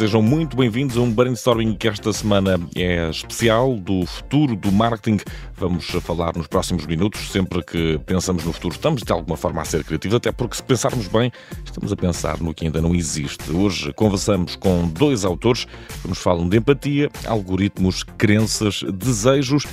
sejam 0.00 0.22
muito 0.22 0.56
bem-vindos 0.56 0.96
a 0.96 1.00
um 1.02 1.12
brainstorming 1.12 1.74
que 1.76 1.86
esta 1.86 2.10
semana 2.10 2.58
é 2.74 3.10
especial 3.10 3.76
do 3.76 4.06
futuro 4.06 4.56
do 4.56 4.72
marketing. 4.72 5.18
Vamos 5.58 5.84
falar 5.84 6.34
nos 6.38 6.46
próximos 6.46 6.86
minutos. 6.86 7.30
Sempre 7.30 7.62
que 7.62 7.98
pensamos 8.06 8.42
no 8.46 8.50
futuro, 8.50 8.74
estamos 8.74 9.02
de 9.02 9.12
alguma 9.12 9.36
forma 9.36 9.60
a 9.60 9.64
ser 9.66 9.84
criativos, 9.84 10.16
até 10.16 10.32
porque 10.32 10.56
se 10.56 10.62
pensarmos 10.62 11.06
bem, 11.06 11.30
estamos 11.66 11.92
a 11.92 11.96
pensar 11.96 12.40
no 12.40 12.54
que 12.54 12.64
ainda 12.64 12.80
não 12.80 12.94
existe. 12.94 13.52
Hoje 13.52 13.92
conversamos 13.92 14.56
com 14.56 14.88
dois 14.88 15.22
autores 15.22 15.66
que 16.00 16.08
nos 16.08 16.16
falam 16.16 16.48
de 16.48 16.56
empatia, 16.56 17.10
algoritmos, 17.26 18.02
crenças, 18.02 18.82
desejos 18.94 19.66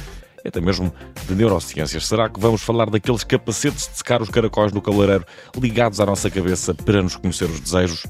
até 0.45 0.61
mesmo 0.61 0.93
de 1.25 1.35
neurociências. 1.35 2.05
Será 2.05 2.29
que 2.29 2.39
vamos 2.39 2.61
falar 2.61 2.89
daqueles 2.89 3.23
capacetes 3.23 3.87
de 3.87 3.97
secar 3.97 4.21
os 4.21 4.29
caracóis 4.29 4.71
no 4.71 4.81
cabeleireiro 4.81 5.25
ligados 5.57 5.99
à 5.99 6.05
nossa 6.05 6.29
cabeça 6.29 6.73
para 6.73 7.01
nos 7.01 7.15
conhecer 7.15 7.45
os 7.45 7.59
desejos? 7.59 8.05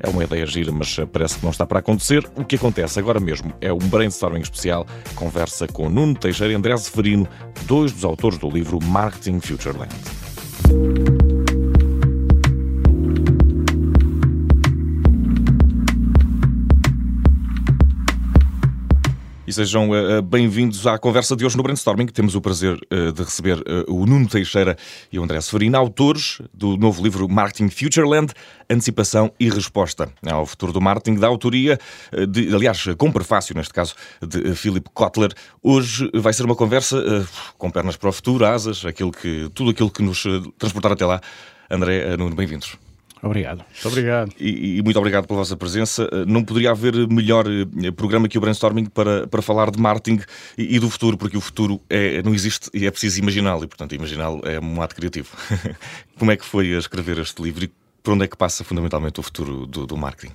É 0.00 0.08
uma 0.08 0.24
ideia 0.24 0.46
gira, 0.46 0.72
mas 0.72 0.96
parece 1.12 1.38
que 1.38 1.44
não 1.44 1.50
está 1.50 1.66
para 1.66 1.78
acontecer. 1.78 2.28
O 2.36 2.44
que 2.44 2.56
acontece 2.56 2.98
agora 2.98 3.20
mesmo 3.20 3.52
é 3.60 3.72
um 3.72 3.78
brainstorming 3.78 4.40
especial. 4.40 4.86
Conversa 5.14 5.66
com 5.66 5.88
Nuno 5.88 6.14
Teixeira 6.14 6.52
e 6.52 6.56
André 6.56 6.76
Severino, 6.76 7.28
dois 7.66 7.92
dos 7.92 8.04
autores 8.04 8.38
do 8.38 8.50
livro 8.50 8.78
Marketing 8.82 9.40
Futureland. 9.40 9.94
E 19.46 19.52
sejam 19.52 19.90
uh, 19.90 20.20
bem-vindos 20.22 20.88
à 20.88 20.98
conversa 20.98 21.36
de 21.36 21.46
hoje 21.46 21.56
no 21.56 21.62
Brainstorming. 21.62 22.06
Temos 22.06 22.34
o 22.34 22.40
prazer 22.40 22.74
uh, 22.74 23.12
de 23.12 23.22
receber 23.22 23.58
uh, 23.58 23.84
o 23.86 24.04
Nuno 24.04 24.28
Teixeira 24.28 24.76
e 25.12 25.20
o 25.20 25.22
André 25.22 25.40
Severino, 25.40 25.76
autores 25.78 26.42
do 26.52 26.76
novo 26.76 27.00
livro 27.00 27.28
Marketing 27.28 27.68
Futureland, 27.68 28.32
Antecipação 28.68 29.30
e 29.38 29.48
Resposta 29.48 30.12
ao 30.28 30.44
Futuro 30.46 30.72
do 30.72 30.80
Marketing, 30.80 31.20
da 31.20 31.28
autoria, 31.28 31.78
de, 32.28 32.52
aliás, 32.52 32.86
com 32.98 33.12
prefácio, 33.12 33.54
neste 33.54 33.72
caso, 33.72 33.94
de 34.20 34.52
Philip 34.56 34.90
Kotler. 34.92 35.32
Hoje 35.62 36.10
vai 36.12 36.32
ser 36.32 36.44
uma 36.44 36.56
conversa 36.56 36.96
com 37.56 37.70
pernas 37.70 37.96
para 37.96 38.08
o 38.08 38.12
futuro, 38.12 38.44
asas, 38.44 38.84
aquilo 38.84 39.12
que, 39.12 39.48
tudo 39.54 39.70
aquilo 39.70 39.90
que 39.90 40.02
nos 40.02 40.24
transportar 40.58 40.90
até 40.90 41.06
lá. 41.06 41.20
André, 41.70 42.16
Nuno, 42.16 42.34
bem-vindos. 42.34 42.76
Obrigado. 43.22 43.58
Muito 43.58 43.88
obrigado. 43.88 44.32
E, 44.38 44.78
e, 44.78 44.82
muito 44.82 44.98
obrigado 44.98 45.26
pela 45.26 45.38
vossa 45.38 45.56
presença. 45.56 46.08
Eh, 46.12 46.24
não 46.26 46.44
poderia 46.44 46.70
haver 46.70 47.08
melhor 47.08 47.46
eh, 47.46 47.90
programa 47.90 48.28
que 48.28 48.36
o 48.36 48.40
Brainstorming 48.40 48.86
para, 48.86 49.26
para 49.26 49.40
falar 49.40 49.70
de 49.70 49.80
marketing 49.80 50.22
e, 50.56 50.76
e 50.76 50.78
do 50.78 50.90
futuro, 50.90 51.16
porque 51.16 51.36
o 51.36 51.40
futuro 51.40 51.80
é, 51.88 52.22
não 52.22 52.34
existe 52.34 52.70
e 52.74 52.86
é 52.86 52.90
preciso 52.90 53.18
imaginá-lo, 53.18 53.64
e 53.64 53.66
portanto 53.66 53.94
imaginá-lo 53.94 54.42
é 54.44 54.60
um 54.60 54.80
ato 54.82 54.94
criativo. 54.94 55.28
Como 56.18 56.30
é 56.30 56.36
que 56.36 56.44
foi 56.44 56.74
a 56.74 56.78
escrever 56.78 57.18
este 57.18 57.42
livro 57.42 57.64
e 57.64 57.72
por 58.02 58.12
onde 58.12 58.24
é 58.24 58.28
que 58.28 58.36
passa 58.36 58.62
fundamentalmente 58.62 59.18
o 59.18 59.22
futuro 59.22 59.66
do, 59.66 59.86
do 59.86 59.96
marketing? 59.96 60.32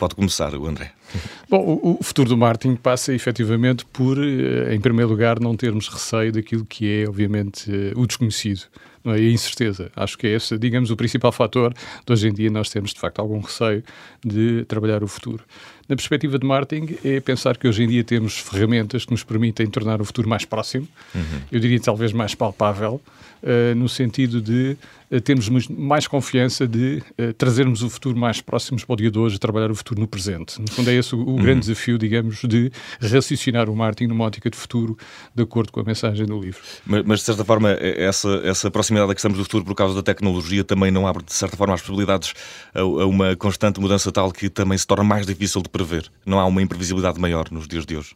Pode 0.00 0.14
começar, 0.14 0.54
o 0.54 0.66
André. 0.66 0.92
Bom, 1.46 1.78
o, 1.82 2.02
futuro 2.02 2.30
do 2.30 2.36
marketing 2.36 2.74
passa 2.74 3.12
efetivamente 3.12 3.84
por, 3.84 4.16
eh, 4.16 4.74
em 4.74 4.80
primeiro 4.80 5.10
lugar, 5.10 5.38
não 5.38 5.54
termos 5.54 5.88
receio 5.88 6.32
daquilo 6.32 6.64
que 6.64 7.02
é, 7.02 7.06
obviamente, 7.06 7.70
o 7.94 8.06
desconhecido 8.06 8.62
não 9.04 9.12
é? 9.12 9.20
e 9.20 9.28
a 9.28 9.30
incerteza. 9.30 9.92
Acho 9.94 10.16
que 10.16 10.26
é 10.26 10.30
esse, 10.30 10.56
digamos, 10.56 10.90
o 10.90 10.96
principal 10.96 11.30
fator 11.32 11.74
de 12.06 12.12
hoje 12.12 12.28
em 12.28 12.32
dia 12.32 12.48
nós 12.50 12.70
temos, 12.70 12.94
de 12.94 12.98
facto, 12.98 13.18
algum 13.18 13.40
receio 13.40 13.84
de 14.24 14.64
trabalhar 14.64 15.04
o 15.04 15.06
futuro. 15.06 15.44
Na 15.86 15.94
perspectiva 15.94 16.38
de 16.38 16.46
marketing, 16.46 16.96
é 17.04 17.20
pensar 17.20 17.58
que 17.58 17.68
hoje 17.68 17.82
em 17.82 17.88
dia 17.88 18.02
temos 18.02 18.38
ferramentas 18.38 19.04
que 19.04 19.10
nos 19.10 19.22
permitem 19.22 19.66
tornar 19.66 20.00
o 20.00 20.04
futuro 20.06 20.30
mais 20.30 20.46
próximo, 20.46 20.88
uhum. 21.14 21.40
eu 21.52 21.60
diria 21.60 21.78
talvez 21.78 22.10
mais 22.14 22.34
palpável, 22.34 23.02
uh, 23.42 23.74
no 23.74 23.88
sentido 23.88 24.40
de 24.40 24.76
uh, 25.10 25.20
termos 25.20 25.48
mais 25.68 26.06
confiança 26.06 26.66
de 26.66 27.02
uh, 27.18 27.32
trazermos 27.34 27.82
o 27.82 27.90
futuro 27.90 28.16
mais 28.16 28.40
próximo 28.40 28.78
para 28.84 28.92
o 28.92 28.96
dia 28.96 29.10
de 29.10 29.18
hoje, 29.18 29.38
trabalhar 29.38 29.70
o 29.70 29.74
futuro 29.74 30.00
no 30.00 30.06
presente. 30.06 30.60
No 30.60 30.70
fundo, 30.70 30.90
é 30.90 30.94
esse 30.94 31.14
o, 31.14 31.18
o 31.18 31.30
uhum. 31.30 31.36
grande 31.36 31.60
desafio, 31.60 31.98
digamos, 31.98 32.40
de 32.42 32.70
raciocinar 33.00 33.68
o 33.68 33.76
marketing 33.76 34.08
numa 34.08 34.24
ótica 34.24 34.50
de 34.50 34.56
futuro, 34.56 34.96
de 35.34 35.42
acordo 35.42 35.72
com 35.72 35.80
a 35.80 35.84
mensagem 35.84 36.26
do 36.26 36.40
livro. 36.40 36.60
Mas, 36.86 37.04
mas 37.04 37.18
de 37.20 37.26
certa 37.26 37.44
forma, 37.44 37.70
essa, 37.70 38.40
essa 38.44 38.70
proximidade 38.70 39.10
a 39.10 39.14
que 39.14 39.20
estamos 39.20 39.38
do 39.38 39.44
futuro 39.44 39.64
por 39.64 39.74
causa 39.74 39.94
da 39.94 40.02
tecnologia 40.02 40.64
também 40.64 40.90
não 40.90 41.06
abre, 41.06 41.24
de 41.24 41.32
certa 41.32 41.56
forma, 41.56 41.74
as 41.74 41.80
possibilidades 41.80 42.34
a, 42.74 42.80
a 42.80 43.06
uma 43.06 43.36
constante 43.36 43.80
mudança 43.80 44.10
tal 44.12 44.32
que 44.32 44.48
também 44.48 44.76
se 44.76 44.86
torna 44.86 45.04
mais 45.04 45.26
difícil 45.26 45.62
de 45.62 45.68
prever. 45.68 46.10
Não 46.24 46.38
há 46.38 46.46
uma 46.46 46.62
imprevisibilidade 46.62 47.20
maior 47.20 47.50
nos 47.50 47.66
dias 47.66 47.84
de 47.84 47.96
hoje. 47.96 48.14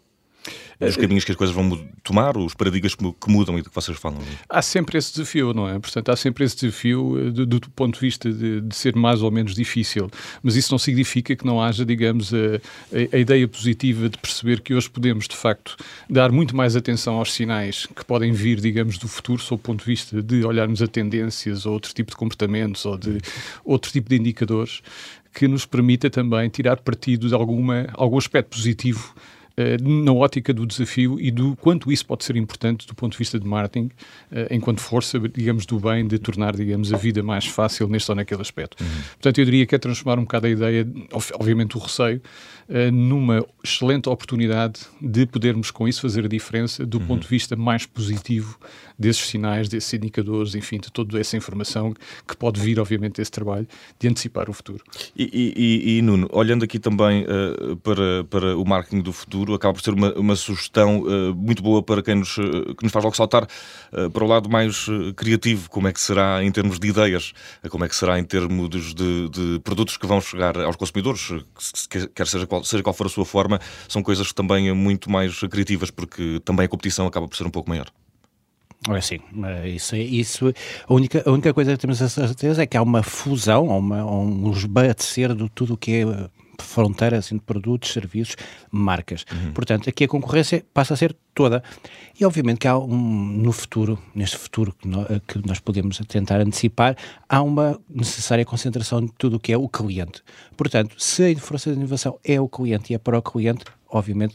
Os 0.81 0.97
caminhos 0.97 1.25
que 1.25 1.31
as 1.31 1.37
coisas 1.37 1.55
vão 1.55 1.79
tomar, 2.03 2.37
os 2.37 2.55
paradigmas 2.55 2.95
que 2.95 3.31
mudam 3.31 3.59
e 3.59 3.63
do 3.63 3.71
que 3.71 3.75
vocês 3.75 3.97
falam. 3.97 4.21
Há 4.49 4.61
sempre 4.61 4.99
esse 4.99 5.13
desafio, 5.13 5.55
não 5.55 5.69
é? 5.69 5.79
Portanto, 5.79 6.11
há 6.11 6.17
sempre 6.17 6.45
esse 6.45 6.57
desafio 6.57 7.29
eh, 7.29 7.31
do, 7.31 7.47
do 7.47 7.71
ponto 7.71 7.95
de 7.95 8.01
vista 8.01 8.31
de, 8.31 8.61
de, 8.61 8.75
ser 8.75 8.95
mais 8.95 9.23
ou 9.23 9.31
menos 9.31 9.55
difícil. 9.55 10.11
Mas 10.43 10.57
isso 10.57 10.73
não 10.73 10.79
significa 10.79 11.35
que 11.35 11.47
não 11.47 11.63
haja, 11.63 11.85
digamos, 11.85 12.33
a, 12.35 12.61
a, 13.13 13.19
ideia 13.19 13.47
positiva 13.49 14.09
de 14.09 14.19
perceber 14.19 14.61
que 14.61 14.75
hoje 14.75 14.91
podemos, 14.91 15.27
de 15.29 15.37
facto, 15.37 15.77
dar 16.11 16.31
muito 16.31 16.57
mais 16.57 16.77
atenção 16.77 17.17
aos 17.17 17.33
sinais 17.33 17.87
que 17.87 18.05
podem 18.05 18.33
vir, 18.33 18.61
digamos, 18.61 18.99
do 18.99 19.09
futuro, 19.09 19.41
sob 19.41 19.61
o 19.61 19.63
ponto 19.63 19.81
de 19.81 19.87
vista 19.87 20.23
de 20.23 20.45
olharmos 20.45 20.83
a 20.83 20.87
tendências 20.87 21.65
ou 21.67 21.73
outro 21.73 21.95
tipo 21.95 22.11
de 22.11 22.17
comportamentos 22.17 22.85
ou 22.85 22.99
de 22.99 23.19
outro 23.65 23.91
tipo 23.91 24.09
de 24.09 24.17
indicadores 24.17 24.83
que 25.33 25.49
nos 25.49 25.67
permita 25.67 26.09
também 26.09 26.49
tirar 26.49 26.77
partido 26.77 27.27
de 27.29 27.35
alguma, 27.35 27.89
algum 27.95 28.17
aspecto 28.17 28.57
positivo 28.57 29.15
na 29.83 30.13
ótica 30.13 30.53
do 30.53 30.67
desafio 30.67 31.21
e 31.21 31.31
do 31.31 31.57
quanto 31.57 31.93
isso 31.93 32.05
pode 32.05 32.25
ser 32.25 32.37
importante 32.37 32.87
do 32.87 32.95
ponto 32.95 33.13
de 33.13 33.19
vista 33.19 33.39
de 33.39 33.47
marketing, 33.47 33.87
uh, 34.33 34.47
enquanto 34.51 34.81
força, 34.81 35.19
digamos, 35.19 35.65
do 35.67 35.79
bem 35.79 36.07
de 36.07 36.19
tornar, 36.19 36.57
digamos, 36.57 36.93
a 36.93 36.97
vida 36.97 37.23
mais 37.23 37.47
fácil 37.47 37.89
neste 37.89 38.11
ou 38.11 38.17
naquele 38.17 38.41
aspecto. 38.41 38.83
Uhum. 38.83 38.91
Portanto, 39.13 39.39
eu 39.39 39.45
diria 39.45 39.67
que 39.67 39.75
é 39.75 39.79
transformar 39.79 40.19
um 40.19 40.23
bocado 40.23 40.47
a 40.47 40.51
ideia, 40.51 40.87
obviamente 41.35 41.77
o 41.77 41.81
receio, 41.81 42.21
uh, 42.69 42.91
numa 42.93 43.45
excelente 43.63 44.09
oportunidade 44.09 44.81
de 45.01 45.27
podermos 45.27 45.71
com 45.71 45.87
isso 45.87 46.01
fazer 46.01 46.25
a 46.25 46.29
diferença 46.29 46.85
do 46.85 46.99
uhum. 46.99 47.07
ponto 47.07 47.23
de 47.23 47.29
vista 47.29 47.55
mais 47.55 47.87
positivo 47.87 48.59
desses 48.99 49.27
sinais, 49.27 49.69
desses 49.69 49.93
indicadores, 49.93 50.55
enfim, 50.55 50.79
de 50.79 50.91
toda 50.91 51.19
essa 51.19 51.37
informação 51.37 51.95
que 52.27 52.37
pode 52.37 52.61
vir, 52.61 52.79
obviamente, 52.79 53.17
desse 53.17 53.31
trabalho 53.31 53.67
de 53.99 54.09
antecipar 54.09 54.49
o 54.49 54.53
futuro. 54.53 54.83
E, 55.17 55.53
e, 55.57 55.99
e 55.99 56.03
Nuno, 56.03 56.29
olhando 56.33 56.65
aqui 56.65 56.79
também 56.79 57.25
uh, 57.25 57.77
para, 57.77 58.25
para 58.25 58.57
o 58.57 58.65
marketing 58.65 59.03
do 59.03 59.13
futuro, 59.13 59.44
acaba 59.53 59.75
por 59.75 59.83
ser 59.83 59.93
uma, 59.93 60.13
uma 60.15 60.37
sugestão 60.37 61.01
uh, 61.01 61.35
muito 61.35 61.63
boa 61.63 61.83
para 61.83 62.03
quem 62.03 62.15
nos, 62.15 62.37
uh, 62.39 62.75
que 62.75 62.85
nos 62.85 62.93
faz 62.93 63.05
logo 63.05 63.17
saltar 63.17 63.47
para 64.13 64.25
o 64.25 64.27
lado 64.27 64.49
mais 64.49 64.87
criativo, 65.17 65.71
como 65.71 65.87
é 65.87 65.93
que 65.93 66.01
será 66.01 66.43
em 66.43 66.51
termos 66.51 66.79
de 66.79 66.89
ideias, 66.89 67.33
como 67.71 67.85
é 67.85 67.89
que 67.89 67.95
será 67.95 68.19
em 68.19 68.25
termos 68.25 68.93
de, 68.95 69.29
de 69.29 69.61
produtos 69.63 69.97
que 69.97 70.07
vão 70.07 70.21
chegar 70.21 70.59
aos 70.59 70.77
consumidores, 70.77 71.33
quer 72.15 72.27
seja 72.27 72.47
qual, 72.47 72.65
seja 72.65 72.83
qual 72.83 72.95
for 72.95 73.07
a 73.07 73.11
sua 73.11 73.25
forma, 73.25 73.61
são 73.89 74.03
coisas 74.03 74.33
também 74.33 74.69
é 74.69 74.73
muito 74.73 75.11
mais 75.11 75.39
criativas, 75.51 75.91
porque 75.91 76.41
também 76.45 76.67
a 76.67 76.69
competição 76.69 77.07
acaba 77.07 77.29
por 77.29 77.37
ser 77.37 77.47
um 77.47 77.51
pouco 77.51 77.69
maior. 77.69 77.87
É 78.91 79.01
sim, 79.01 79.19
isso, 79.65 79.97
isso 79.97 80.55
a, 80.87 80.93
única, 80.93 81.23
a 81.25 81.31
única 81.31 81.55
coisa 81.55 81.73
que 81.73 81.79
temos 81.79 82.03
a 82.03 82.09
certeza 82.09 82.63
é 82.63 82.67
que 82.67 82.77
há 82.77 82.83
uma 82.83 83.03
fusão, 83.03 83.67
uma, 83.69 84.05
um 84.05 84.53
esbatecer 84.53 85.35
de 85.35 85.49
tudo 85.49 85.75
o 85.75 85.77
que 85.77 86.03
é 86.03 86.05
fronteira 86.63 87.19
assim, 87.19 87.37
de 87.37 87.43
produtos, 87.43 87.93
serviços, 87.93 88.37
marcas. 88.71 89.25
Uhum. 89.33 89.53
Portanto, 89.53 89.89
aqui 89.89 90.05
a 90.05 90.09
concorrência 90.09 90.65
passa 90.73 90.95
a 90.95 90.97
ser 90.97 91.17
toda. 91.35 91.63
E 92.19 92.25
obviamente 92.25 92.59
que 92.59 92.69
há 92.69 92.79
um, 92.79 92.97
no 92.97 93.53
futuro, 93.53 93.99
neste 94.15 94.37
futuro 94.37 94.75
que, 94.79 94.87
no, 94.87 95.05
que 95.21 95.47
nós 95.47 95.59
podemos 95.61 95.99
tentar 96.07 96.41
antecipar, 96.41 96.97
há 97.29 97.43
uma 97.43 97.81
necessária 97.89 98.45
concentração 98.45 99.05
de 99.05 99.13
tudo 99.19 99.37
o 99.37 99.41
que 99.41 99.53
é 99.53 99.57
o 99.57 99.69
cliente. 99.69 100.23
Portanto, 100.57 100.95
se 100.99 101.33
a 101.33 101.37
força 101.39 101.71
de 101.71 101.77
inovação 101.77 102.19
é 102.25 102.41
o 102.41 102.49
cliente 102.49 102.93
e 102.93 102.97
é 102.97 102.99
para 102.99 103.19
o 103.19 103.23
cliente, 103.23 103.65
obviamente 103.89 104.35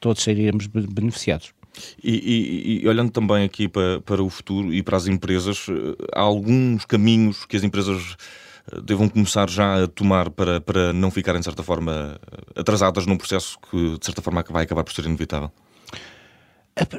todos 0.00 0.22
seríamos 0.22 0.66
beneficiados. 0.66 1.56
E, 2.02 2.14
e, 2.14 2.84
e, 2.84 2.88
olhando 2.88 3.10
também 3.10 3.44
aqui 3.44 3.68
para, 3.68 4.00
para 4.00 4.22
o 4.22 4.30
futuro 4.30 4.72
e 4.72 4.82
para 4.82 4.96
as 4.96 5.06
empresas, 5.06 5.66
eh, 5.68 6.04
há 6.14 6.20
alguns 6.20 6.84
caminhos 6.84 7.44
que 7.44 7.56
as 7.56 7.62
empresas 7.62 8.16
eh, 8.18 8.55
devam 8.84 9.08
começar 9.08 9.48
já 9.48 9.84
a 9.84 9.86
tomar 9.86 10.30
para, 10.30 10.60
para 10.60 10.92
não 10.92 11.10
ficarem, 11.10 11.40
de 11.40 11.44
certa 11.44 11.62
forma, 11.62 12.18
atrasadas 12.54 13.06
num 13.06 13.16
processo 13.16 13.58
que, 13.70 13.98
de 13.98 14.04
certa 14.04 14.20
forma, 14.22 14.44
vai 14.48 14.64
acabar 14.64 14.82
por 14.84 14.92
ser 14.92 15.04
inevitável? 15.04 15.50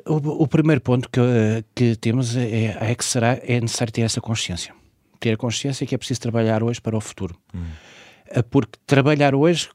O, 0.05 0.43
o 0.43 0.47
primeiro 0.47 0.81
ponto 0.81 1.09
que, 1.09 1.63
que 1.75 1.95
temos 1.97 2.35
é, 2.35 2.77
é, 2.79 2.95
que 2.95 3.05
será 3.05 3.39
é 3.43 3.59
necessário 3.61 3.93
ter 3.93 4.01
essa 4.01 4.19
consciência. 4.19 4.73
Ter 5.19 5.33
a 5.33 5.37
consciência 5.37 5.85
que 5.85 5.93
é 5.93 5.97
preciso 5.97 6.21
trabalhar 6.21 6.63
hoje 6.63 6.81
para 6.81 6.97
o 6.97 7.01
futuro. 7.01 7.35
Hum. 7.53 7.65
Porque 8.49 8.77
trabalhar 8.85 9.35
hoje, 9.35 9.69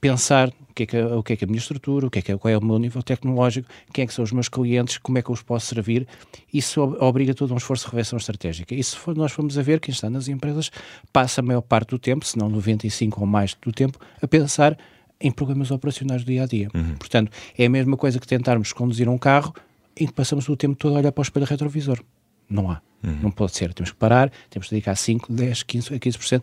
pensar 0.00 0.52
que 0.78 0.84
é 0.84 0.86
que, 0.86 1.02
o 1.02 1.22
que 1.22 1.32
é 1.32 1.36
que 1.36 1.44
a 1.44 1.46
minha 1.46 1.58
estrutura, 1.58 2.06
o 2.06 2.10
que 2.10 2.20
é 2.20 2.22
que 2.22 2.32
é, 2.32 2.38
qual 2.38 2.52
é 2.52 2.56
o 2.56 2.64
meu 2.64 2.78
nível 2.78 3.02
tecnológico, 3.02 3.68
quem 3.92 4.04
é 4.04 4.06
que 4.06 4.14
são 4.14 4.22
os 4.22 4.30
meus 4.30 4.48
clientes, 4.48 4.98
como 4.98 5.18
é 5.18 5.22
que 5.22 5.28
eu 5.28 5.32
os 5.32 5.42
posso 5.42 5.66
servir. 5.66 6.06
Isso 6.52 6.80
obriga 6.80 7.34
todo 7.34 7.52
um 7.52 7.56
esforço 7.56 7.86
de 7.86 7.90
reversão 7.90 8.16
estratégica. 8.16 8.74
E 8.74 8.82
se 8.82 8.96
for, 8.96 9.16
nós 9.16 9.32
formos 9.32 9.58
a 9.58 9.62
ver, 9.62 9.80
quem 9.80 9.92
está 9.92 10.08
nas 10.08 10.28
empresas 10.28 10.70
passa 11.12 11.40
a 11.40 11.44
maior 11.44 11.62
parte 11.62 11.90
do 11.90 11.98
tempo, 11.98 12.24
se 12.24 12.38
não 12.38 12.50
95% 12.50 13.14
ou 13.18 13.26
mais 13.26 13.56
do 13.60 13.72
tempo, 13.72 13.98
a 14.22 14.28
pensar 14.28 14.78
em 15.20 15.32
problemas 15.32 15.70
operacionais 15.70 16.22
do 16.22 16.28
dia 16.28 16.44
a 16.44 16.46
dia. 16.46 16.68
Uhum. 16.72 16.94
Portanto, 16.96 17.32
é 17.56 17.66
a 17.66 17.70
mesma 17.70 17.96
coisa 17.96 18.20
que 18.20 18.26
tentarmos 18.26 18.72
conduzir 18.72 19.08
um 19.08 19.18
carro 19.18 19.52
em 19.96 20.06
que 20.06 20.12
passamos 20.12 20.48
o 20.48 20.56
tempo 20.56 20.76
todo 20.76 20.94
a 20.94 20.98
olhar 21.00 21.10
para 21.10 21.22
o 21.22 21.24
espelho 21.24 21.46
retrovisor. 21.46 22.00
Não 22.48 22.70
há. 22.70 22.80
Uhum. 23.02 23.18
Não 23.22 23.30
pode 23.32 23.56
ser. 23.56 23.74
Temos 23.74 23.90
que 23.90 23.96
parar, 23.96 24.30
temos 24.48 24.68
que 24.68 24.74
dedicar 24.74 24.94
5, 24.94 25.32
10, 25.32 25.62
15, 25.64 25.90
15% 25.98 26.42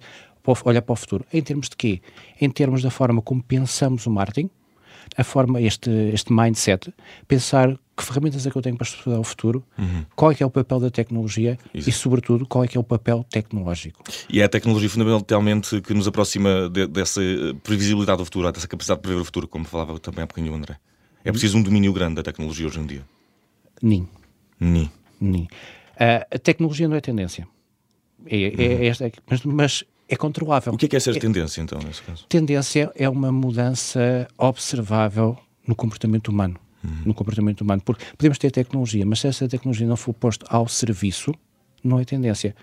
olhar 0.66 0.82
para 0.82 0.94
o 0.94 0.96
futuro. 0.96 1.26
Em 1.34 1.42
termos 1.42 1.70
de 1.70 1.76
quê? 1.76 2.02
Em 2.40 2.50
termos 2.50 2.82
da 2.82 2.92
forma 2.92 3.22
como 3.22 3.42
pensamos 3.42 4.06
o 4.06 4.12
marketing, 4.12 4.50
a 5.16 5.24
forma, 5.24 5.62
este, 5.62 5.90
este 6.14 6.34
mindset, 6.34 6.94
pensar 7.28 7.78
que 7.96 8.04
ferramentas 8.04 8.46
é 8.46 8.52
que 8.52 8.58
eu 8.58 8.62
tenho 8.62 8.76
para 8.76 8.86
estudar 8.86 9.20
o 9.20 9.24
futuro, 9.24 9.64
uhum. 9.78 10.06
qual 10.16 10.32
é 10.32 10.36
que 10.36 10.44
é 10.44 10.46
o 10.46 10.50
papel 10.50 10.80
da 10.80 10.90
tecnologia 10.90 11.58
Isso. 11.74 11.90
e, 11.90 11.94
sobretudo, 11.94 12.46
qual 12.46 12.64
é 12.64 12.68
que 12.68 12.78
é 12.78 12.80
o 12.80 12.84
papel 12.84 13.24
tecnológico. 13.30 14.04
E 14.30 14.42
é 14.42 14.44
a 14.44 14.50
tecnologia 14.50 14.90
fundamentalmente 14.90 15.80
que 15.80 15.94
nos 15.94 16.08
aproxima 16.08 16.70
de, 16.70 16.88
dessa 16.88 17.22
previsibilidade 17.64 18.18
do 18.18 18.26
futuro, 18.26 18.52
dessa 18.52 18.68
capacidade 18.68 19.00
de 19.00 19.04
prever 19.04 19.22
o 19.22 19.26
futuro, 19.26 19.48
como 19.48 19.64
falava 19.64 19.98
também 20.00 20.24
há 20.24 20.26
bocadinho 20.26 20.54
o 20.54 20.58
André. 20.58 20.78
É 21.24 21.32
preciso 21.32 21.58
um 21.58 21.64
domínio 21.64 21.94
grande 21.94 22.16
da 22.16 22.24
tecnologia 22.24 22.68
hoje 22.68 22.80
em 22.80 22.86
dia. 22.86 23.02
Nem. 23.82 24.08
Nem. 24.60 24.92
Nem. 25.20 25.44
Uh, 25.44 26.36
a 26.36 26.40
tecnologia 26.40 26.88
não 26.88 26.98
é 26.98 27.02
tendência. 27.02 27.48
É, 28.26 28.44
é, 28.44 28.48
uhum. 28.48 28.84
é 28.84 28.88
esta, 28.88 29.12
mas, 29.30 29.44
mas 29.44 29.84
é 30.08 30.16
controlável. 30.16 30.74
O 30.74 30.78
que 30.78 30.86
é, 30.86 30.90
que 30.90 30.96
é 30.96 31.00
ser 31.00 31.16
é, 31.16 31.20
tendência, 31.20 31.62
então, 31.62 31.80
nesse 31.80 32.02
caso? 32.02 32.26
Tendência 32.30 32.92
é 32.96 33.10
uma 33.10 33.32
mudança 33.32 34.28
observável 34.38 35.38
no 35.68 35.76
comportamento 35.76 36.28
humano. 36.30 36.60
Uhum. 36.84 37.02
No 37.06 37.14
comportamento 37.14 37.62
humano. 37.62 37.82
Porque 37.84 38.06
podemos 38.18 38.38
ter 38.38 38.52
tecnologia, 38.52 39.06
mas 39.06 39.20
se 39.20 39.28
essa 39.28 39.48
tecnologia 39.48 39.88
não 39.88 39.98
for 39.98 40.14
posta 40.14 40.46
ao 40.50 40.68
serviço, 40.68 41.34
não 41.84 42.00
é 42.00 42.06
tendência. 42.06 42.56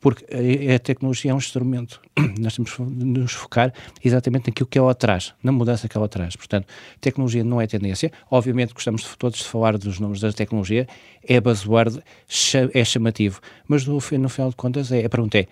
Porque 0.00 0.24
a, 0.34 0.74
a 0.74 0.78
tecnologia 0.78 1.30
é 1.30 1.34
um 1.34 1.38
instrumento. 1.38 2.00
Nós 2.40 2.56
temos 2.56 2.72
de 2.74 3.04
nos 3.04 3.32
focar 3.32 3.72
exatamente 4.02 4.48
naquilo 4.48 4.66
que 4.66 4.78
ela 4.78 4.94
traz, 4.94 5.34
na 5.42 5.52
mudança 5.52 5.88
que 5.88 5.96
ela 5.96 6.08
traz. 6.08 6.34
Portanto, 6.34 6.66
tecnologia 7.00 7.44
não 7.44 7.60
é 7.60 7.66
tendência. 7.66 8.10
Obviamente, 8.30 8.72
gostamos 8.72 9.04
todos 9.16 9.38
de 9.38 9.44
falar 9.44 9.76
dos 9.76 10.00
nomes 10.00 10.20
da 10.20 10.32
tecnologia, 10.32 10.88
é 11.22 11.40
buzzword, 11.40 12.02
é 12.72 12.84
chamativo. 12.84 13.40
Mas 13.68 13.86
no, 13.86 13.94
no 13.94 14.28
final 14.28 14.50
de 14.50 14.56
contas, 14.56 14.90
é, 14.90 15.04
a 15.04 15.08
pergunta 15.08 15.38
é 15.38 15.46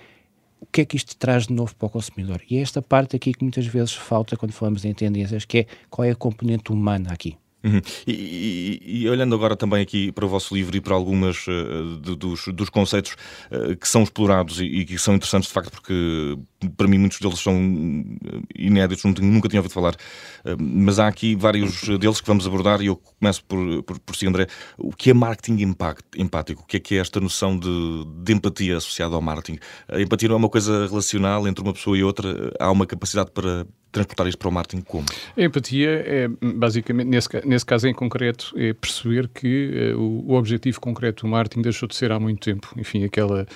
o 0.60 0.66
que 0.66 0.82
é 0.82 0.84
que 0.84 0.96
isto 0.96 1.16
traz 1.16 1.46
de 1.46 1.52
novo 1.52 1.74
para 1.74 1.86
o 1.86 1.90
consumidor? 1.90 2.42
E 2.48 2.58
é 2.58 2.60
esta 2.60 2.82
parte 2.82 3.16
aqui 3.16 3.32
que 3.32 3.42
muitas 3.42 3.66
vezes 3.66 3.92
falta 3.92 4.36
quando 4.36 4.52
falamos 4.52 4.84
em 4.84 4.94
tendências, 4.94 5.44
que 5.44 5.58
é 5.58 5.66
qual 5.88 6.04
é 6.06 6.10
a 6.10 6.16
componente 6.16 6.72
humana 6.72 7.12
aqui. 7.12 7.36
Uhum. 7.62 7.80
E, 8.06 8.12
e, 8.12 9.02
e, 9.02 9.08
olhando 9.08 9.34
agora 9.34 9.56
também 9.56 9.82
aqui 9.82 10.12
para 10.12 10.24
o 10.24 10.28
vosso 10.28 10.54
livro 10.54 10.76
e 10.76 10.80
para 10.80 10.94
algumas 10.94 11.44
uh, 11.48 11.98
de, 12.00 12.14
dos, 12.14 12.46
dos, 12.54 12.70
conceitos 12.70 13.16
uh, 13.50 13.76
que 13.76 13.88
são 13.88 14.04
explorados 14.04 14.60
e, 14.60 14.64
e, 14.64 14.84
que 14.84 14.96
são 14.96 15.16
interessantes 15.16 15.48
de 15.48 15.54
facto, 15.54 15.72
porque 15.72 16.38
para 16.76 16.86
mim 16.86 16.98
muitos 16.98 17.18
deles 17.18 17.40
são 17.40 17.54
eh, 17.54 18.40
inéditos, 18.56 19.04
nunca 19.20 19.48
tinha 19.48 19.58
ouvido 19.60 19.72
falar, 19.72 19.94
uh, 19.94 20.56
mas 20.56 21.00
há 21.00 21.08
aqui 21.08 21.34
vários 21.34 21.82
deles 21.98 22.20
que 22.20 22.28
vamos 22.28 22.46
abordar 22.46 22.80
e 22.80 22.86
eu 22.86 22.96
começo 22.96 23.44
por, 23.44 23.82
por, 23.82 23.98
por 23.98 24.14
si, 24.14 24.28
André. 24.28 24.46
O 24.76 24.92
que 24.92 25.10
é 25.10 25.14
marketing 25.14 25.60
impact, 25.62 26.04
empático? 26.16 26.62
O 26.62 26.64
que 26.66 26.76
é 26.76 26.80
que 26.80 26.94
é 26.94 26.98
esta 26.98 27.18
noção 27.18 27.58
de, 27.58 28.04
de 28.22 28.32
empatia 28.32 28.76
associada 28.76 29.16
ao 29.16 29.20
marketing? 29.20 29.58
A 29.88 30.00
empatia 30.00 30.28
não 30.28 30.36
é 30.36 30.38
uma 30.38 30.48
coisa 30.48 30.86
relacional 30.86 31.48
entre 31.48 31.62
uma 31.64 31.72
pessoa 31.72 31.98
e 31.98 32.04
outra, 32.04 32.52
há 32.60 32.70
uma 32.70 32.86
capacidade 32.86 33.32
para 33.32 33.66
transportar 33.90 34.26
isto 34.26 34.38
para 34.38 34.48
o 34.48 34.52
marketing 34.52 34.82
como? 34.82 35.06
A 35.36 35.42
empatia 35.42 35.90
é, 35.90 36.28
basicamente, 36.40 37.08
nesse, 37.08 37.28
nesse 37.46 37.64
caso 37.64 37.88
em 37.88 37.94
concreto, 37.94 38.52
é 38.56 38.72
perceber 38.72 39.28
que 39.28 39.92
uh, 39.94 39.98
o, 39.98 40.32
o, 40.32 40.34
objetivo 40.34 40.80
concreto 40.80 41.26
do 41.26 41.30
marketing 41.30 41.62
deixou 41.62 41.88
de 41.88 41.96
ser 41.96 42.12
há 42.12 42.20
muito 42.20 42.40
tempo. 42.40 42.72
Enfim, 42.76 43.04
aquela, 43.04 43.46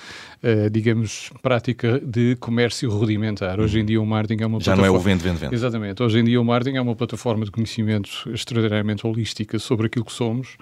uh, 0.43 0.69
digamos, 0.69 1.31
prática 1.41 1.99
de 1.99 2.35
comércio 2.37 2.89
rudimentar. 2.89 3.59
Hoje 3.59 3.79
em 3.79 3.85
dia 3.85 4.01
o 4.01 4.05
marketing 4.05 4.43
é 4.43 4.45
uma 4.45 4.59
Já 4.59 4.75
plataforma... 4.75 4.87
não 4.87 4.95
é 4.95 4.99
o 4.99 5.01
vende, 5.01 5.23
vende, 5.23 5.39
vende. 5.39 5.55
Exatamente. 5.55 6.01
Hoje 6.01 6.19
em 6.19 6.23
dia 6.23 6.41
o 6.41 6.45
marketing 6.45 6.77
é 6.77 6.81
uma 6.81 6.95
plataforma 6.95 7.45
de 7.45 7.51
conhecimento 7.51 8.09
extraordinariamente 8.33 9.05
holística 9.05 9.59
sobre 9.59 9.87
aquilo 9.87 10.05
que 10.05 10.13
somos 10.13 10.57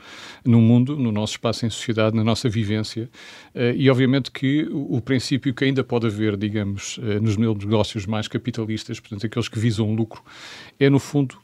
no 0.46 0.60
mundo, 0.60 0.98
no 0.98 1.12
nosso 1.12 1.34
espaço 1.34 1.66
em 1.66 1.70
sociedade, 1.70 2.16
na 2.16 2.24
nossa 2.24 2.50
vivência. 2.50 3.10
Uh, 3.56 3.74
e, 3.76 3.90
obviamente, 3.90 4.32
que 4.32 4.64
o, 4.72 4.98
o, 4.98 5.02
princípio 5.02 5.54
que 5.54 5.64
ainda 5.64 5.84
pode 5.84 6.08
haver, 6.08 6.38
digamos, 6.38 7.00
nos 7.22 7.38
negócios 7.38 8.06
mais 8.06 8.28
capitalistas, 8.28 9.00
portanto, 9.00 9.26
aqueles 9.26 9.48
que 9.48 9.60
visam 9.72 9.94
lucro, 9.94 10.22
é, 10.80 10.90
no 10.90 11.00
fundo, 11.00 11.38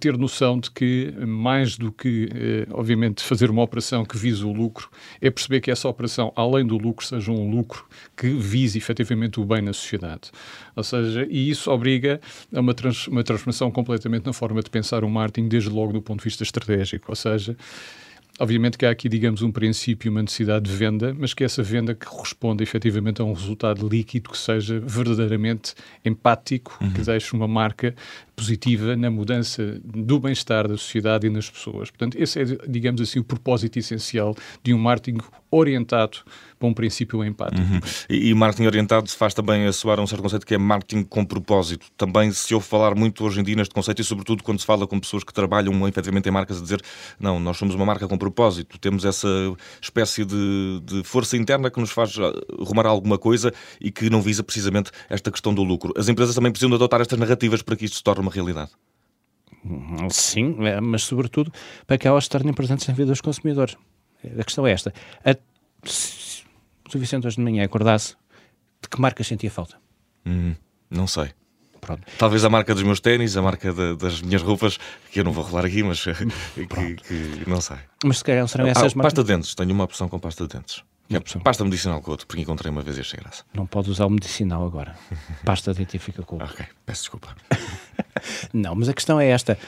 ter 0.00 0.16
noção 0.18 0.58
de 0.58 0.70
que, 0.70 1.14
mais 1.26 1.76
do 1.76 1.92
que, 1.92 2.28
eh, 2.34 2.66
obviamente, 2.72 3.22
fazer 3.22 3.48
uma 3.48 3.62
operação 3.62 4.04
que 4.04 4.18
visa 4.18 4.44
o 4.46 4.52
lucro, 4.52 4.90
é 5.20 5.30
perceber 5.30 5.60
que 5.60 5.70
essa 5.70 5.88
operação, 5.88 6.32
além 6.34 6.66
do 6.66 6.76
lucro, 6.76 7.06
seja 7.06 7.30
um 7.30 7.50
lucro 7.50 7.86
que 8.16 8.28
vise 8.28 8.78
efetivamente 8.78 9.40
o 9.40 9.44
bem 9.44 9.62
na 9.62 9.72
sociedade. 9.72 10.32
Ou 10.74 10.82
seja, 10.82 11.26
e 11.30 11.48
isso 11.48 11.70
obriga 11.70 12.20
a 12.52 12.60
uma, 12.60 12.74
trans, 12.74 13.06
uma 13.06 13.22
transformação 13.22 13.70
completamente 13.70 14.26
na 14.26 14.32
forma 14.32 14.60
de 14.60 14.70
pensar 14.70 15.04
o 15.04 15.10
marketing, 15.10 15.48
desde 15.48 15.70
logo 15.70 15.92
do 15.92 16.02
ponto 16.02 16.18
de 16.18 16.24
vista 16.24 16.42
estratégico. 16.42 17.06
Ou 17.08 17.16
seja, 17.16 17.56
Obviamente 18.40 18.78
que 18.78 18.86
há 18.86 18.90
aqui, 18.90 19.06
digamos, 19.06 19.42
um 19.42 19.52
princípio, 19.52 20.10
uma 20.10 20.22
necessidade 20.22 20.64
de 20.64 20.74
venda, 20.74 21.14
mas 21.16 21.34
que 21.34 21.44
essa 21.44 21.62
venda 21.62 21.94
que 21.94 22.06
corresponda 22.06 22.62
efetivamente 22.62 23.20
a 23.20 23.24
um 23.24 23.34
resultado 23.34 23.86
líquido 23.86 24.30
que 24.30 24.38
seja 24.38 24.80
verdadeiramente 24.80 25.74
empático, 26.02 26.78
uhum. 26.80 26.90
que 26.90 27.02
deixe 27.02 27.34
uma 27.34 27.46
marca 27.46 27.94
positiva 28.34 28.96
na 28.96 29.10
mudança 29.10 29.78
do 29.84 30.18
bem-estar 30.18 30.66
da 30.66 30.78
sociedade 30.78 31.26
e 31.26 31.30
nas 31.30 31.50
pessoas. 31.50 31.90
Portanto, 31.90 32.16
esse 32.18 32.40
é, 32.40 32.44
digamos 32.66 33.02
assim, 33.02 33.18
o 33.18 33.24
propósito 33.24 33.78
essencial 33.78 34.34
de 34.64 34.72
um 34.72 34.78
marketing 34.78 35.18
orientado 35.50 36.20
um 36.68 36.74
princípio 36.74 37.24
empático. 37.24 37.60
Uhum. 37.60 37.80
E, 38.08 38.30
e 38.30 38.34
marketing 38.34 38.66
orientado 38.66 39.08
se 39.08 39.16
faz 39.16 39.34
também 39.34 39.66
assoar 39.66 39.98
a 39.98 40.02
um 40.02 40.06
certo 40.06 40.22
conceito 40.22 40.46
que 40.46 40.54
é 40.54 40.58
marketing 40.58 41.04
com 41.04 41.24
propósito. 41.24 41.86
Também 41.96 42.30
se 42.32 42.52
ouve 42.54 42.66
falar 42.66 42.94
muito 42.94 43.24
hoje 43.24 43.40
em 43.40 43.42
dia 43.42 43.56
neste 43.56 43.74
conceito 43.74 44.00
e 44.00 44.04
sobretudo 44.04 44.42
quando 44.42 44.60
se 44.60 44.66
fala 44.66 44.86
com 44.86 44.98
pessoas 44.98 45.24
que 45.24 45.32
trabalham 45.32 45.88
efetivamente 45.88 46.28
em 46.28 46.32
marcas 46.32 46.58
a 46.58 46.60
dizer 46.60 46.82
não, 47.18 47.40
nós 47.40 47.56
somos 47.56 47.74
uma 47.74 47.84
marca 47.84 48.06
com 48.06 48.18
propósito, 48.18 48.78
temos 48.78 49.04
essa 49.04 49.28
espécie 49.80 50.24
de, 50.24 50.80
de 50.84 51.04
força 51.04 51.36
interna 51.36 51.70
que 51.70 51.80
nos 51.80 51.90
faz 51.90 52.16
ah, 52.18 52.32
rumar 52.58 52.86
a 52.86 52.90
alguma 52.90 53.18
coisa 53.18 53.52
e 53.80 53.90
que 53.90 54.10
não 54.10 54.20
visa 54.20 54.42
precisamente 54.42 54.90
esta 55.08 55.30
questão 55.30 55.54
do 55.54 55.62
lucro. 55.62 55.92
As 55.96 56.08
empresas 56.08 56.34
também 56.34 56.50
precisam 56.50 56.70
de 56.70 56.76
adotar 56.76 57.00
estas 57.00 57.18
narrativas 57.18 57.62
para 57.62 57.76
que 57.76 57.84
isto 57.84 57.96
se 57.96 58.02
torne 58.02 58.22
uma 58.22 58.30
realidade. 58.30 58.70
Sim, 60.10 60.56
é, 60.66 60.80
mas 60.80 61.02
sobretudo 61.02 61.52
para 61.86 61.98
que 61.98 62.08
elas 62.08 62.24
se 62.24 62.30
tornem 62.30 62.52
presentes 62.52 62.86
na 62.86 62.94
vida 62.94 63.10
dos 63.10 63.20
consumidores. 63.20 63.76
A 64.38 64.44
questão 64.44 64.66
é 64.66 64.72
esta. 64.72 64.92
A, 65.24 65.36
se 66.90 66.96
o 66.96 67.00
Vicente 67.00 67.26
hoje 67.26 67.36
de 67.36 67.42
manhã 67.42 67.64
acordasse, 67.64 68.16
de 68.82 68.88
que 68.88 69.00
marca 69.00 69.22
sentia 69.22 69.50
falta? 69.50 69.76
Hum, 70.26 70.54
não 70.90 71.06
sei. 71.06 71.30
Pronto. 71.80 72.02
Talvez 72.18 72.44
a 72.44 72.50
marca 72.50 72.74
dos 72.74 72.82
meus 72.82 73.00
ténis, 73.00 73.36
a 73.36 73.42
marca 73.42 73.72
de, 73.72 73.96
das 73.96 74.20
minhas 74.20 74.42
roupas, 74.42 74.78
que 75.10 75.20
eu 75.20 75.24
não 75.24 75.32
vou 75.32 75.42
rolar 75.42 75.64
aqui, 75.64 75.82
mas 75.82 76.04
que, 76.54 76.66
que, 76.66 77.44
não 77.48 77.60
sei. 77.60 77.78
Mas 78.04 78.18
se 78.18 78.24
calhar 78.24 78.46
serão 78.46 78.66
ah, 78.66 78.70
essas 78.70 78.94
marcas. 78.94 79.14
Pasta 79.14 79.24
de 79.24 79.34
dentes, 79.34 79.54
tenho 79.54 79.72
uma 79.72 79.84
opção 79.84 80.08
com 80.08 80.18
pasta 80.18 80.46
de 80.46 80.56
dentes. 80.56 80.84
É 81.12 81.18
pasta 81.40 81.64
medicinal 81.64 82.00
com 82.00 82.12
outro, 82.12 82.24
porque 82.24 82.40
encontrei 82.40 82.70
uma 82.70 82.82
vez 82.82 82.96
e 82.96 83.00
achei 83.00 83.18
graça. 83.18 83.42
Não 83.52 83.66
pode 83.66 83.90
usar 83.90 84.06
o 84.06 84.10
medicinal 84.10 84.64
agora. 84.64 84.96
Pasta 85.44 85.74
dentífica 85.74 86.22
com 86.22 86.36
Ok, 86.36 86.64
peço 86.86 87.02
desculpa. 87.02 87.34
não, 88.54 88.76
mas 88.76 88.88
a 88.88 88.94
questão 88.94 89.18
é 89.18 89.26
esta. 89.26 89.58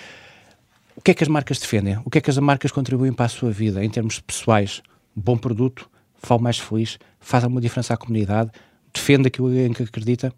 O 0.94 1.00
que 1.00 1.10
é 1.10 1.14
que 1.14 1.24
as 1.24 1.28
marcas 1.28 1.58
defendem? 1.58 1.98
O 2.04 2.10
que 2.10 2.18
é 2.18 2.20
que 2.20 2.30
as 2.30 2.38
marcas 2.38 2.70
contribuem 2.70 3.12
para 3.12 3.26
a 3.26 3.28
sua 3.28 3.50
vida 3.50 3.84
em 3.84 3.90
termos 3.90 4.20
pessoais? 4.20 4.82
Bom 5.16 5.36
produto, 5.36 5.90
falo 6.22 6.40
mais 6.40 6.58
feliz, 6.58 6.98
faz 7.20 7.44
alguma 7.44 7.60
diferença 7.60 7.94
à 7.94 7.96
comunidade, 7.96 8.50
defende 8.92 9.28
aquilo 9.28 9.54
em 9.54 9.72
que 9.72 9.82
acredita. 9.82 10.32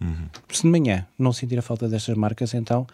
Uhum. 0.00 0.28
Se 0.50 0.62
de 0.62 0.68
manhã 0.68 1.06
não 1.18 1.32
sentir 1.32 1.58
a 1.58 1.62
falta 1.62 1.88
destas 1.88 2.16
marcas, 2.16 2.52
então 2.54 2.86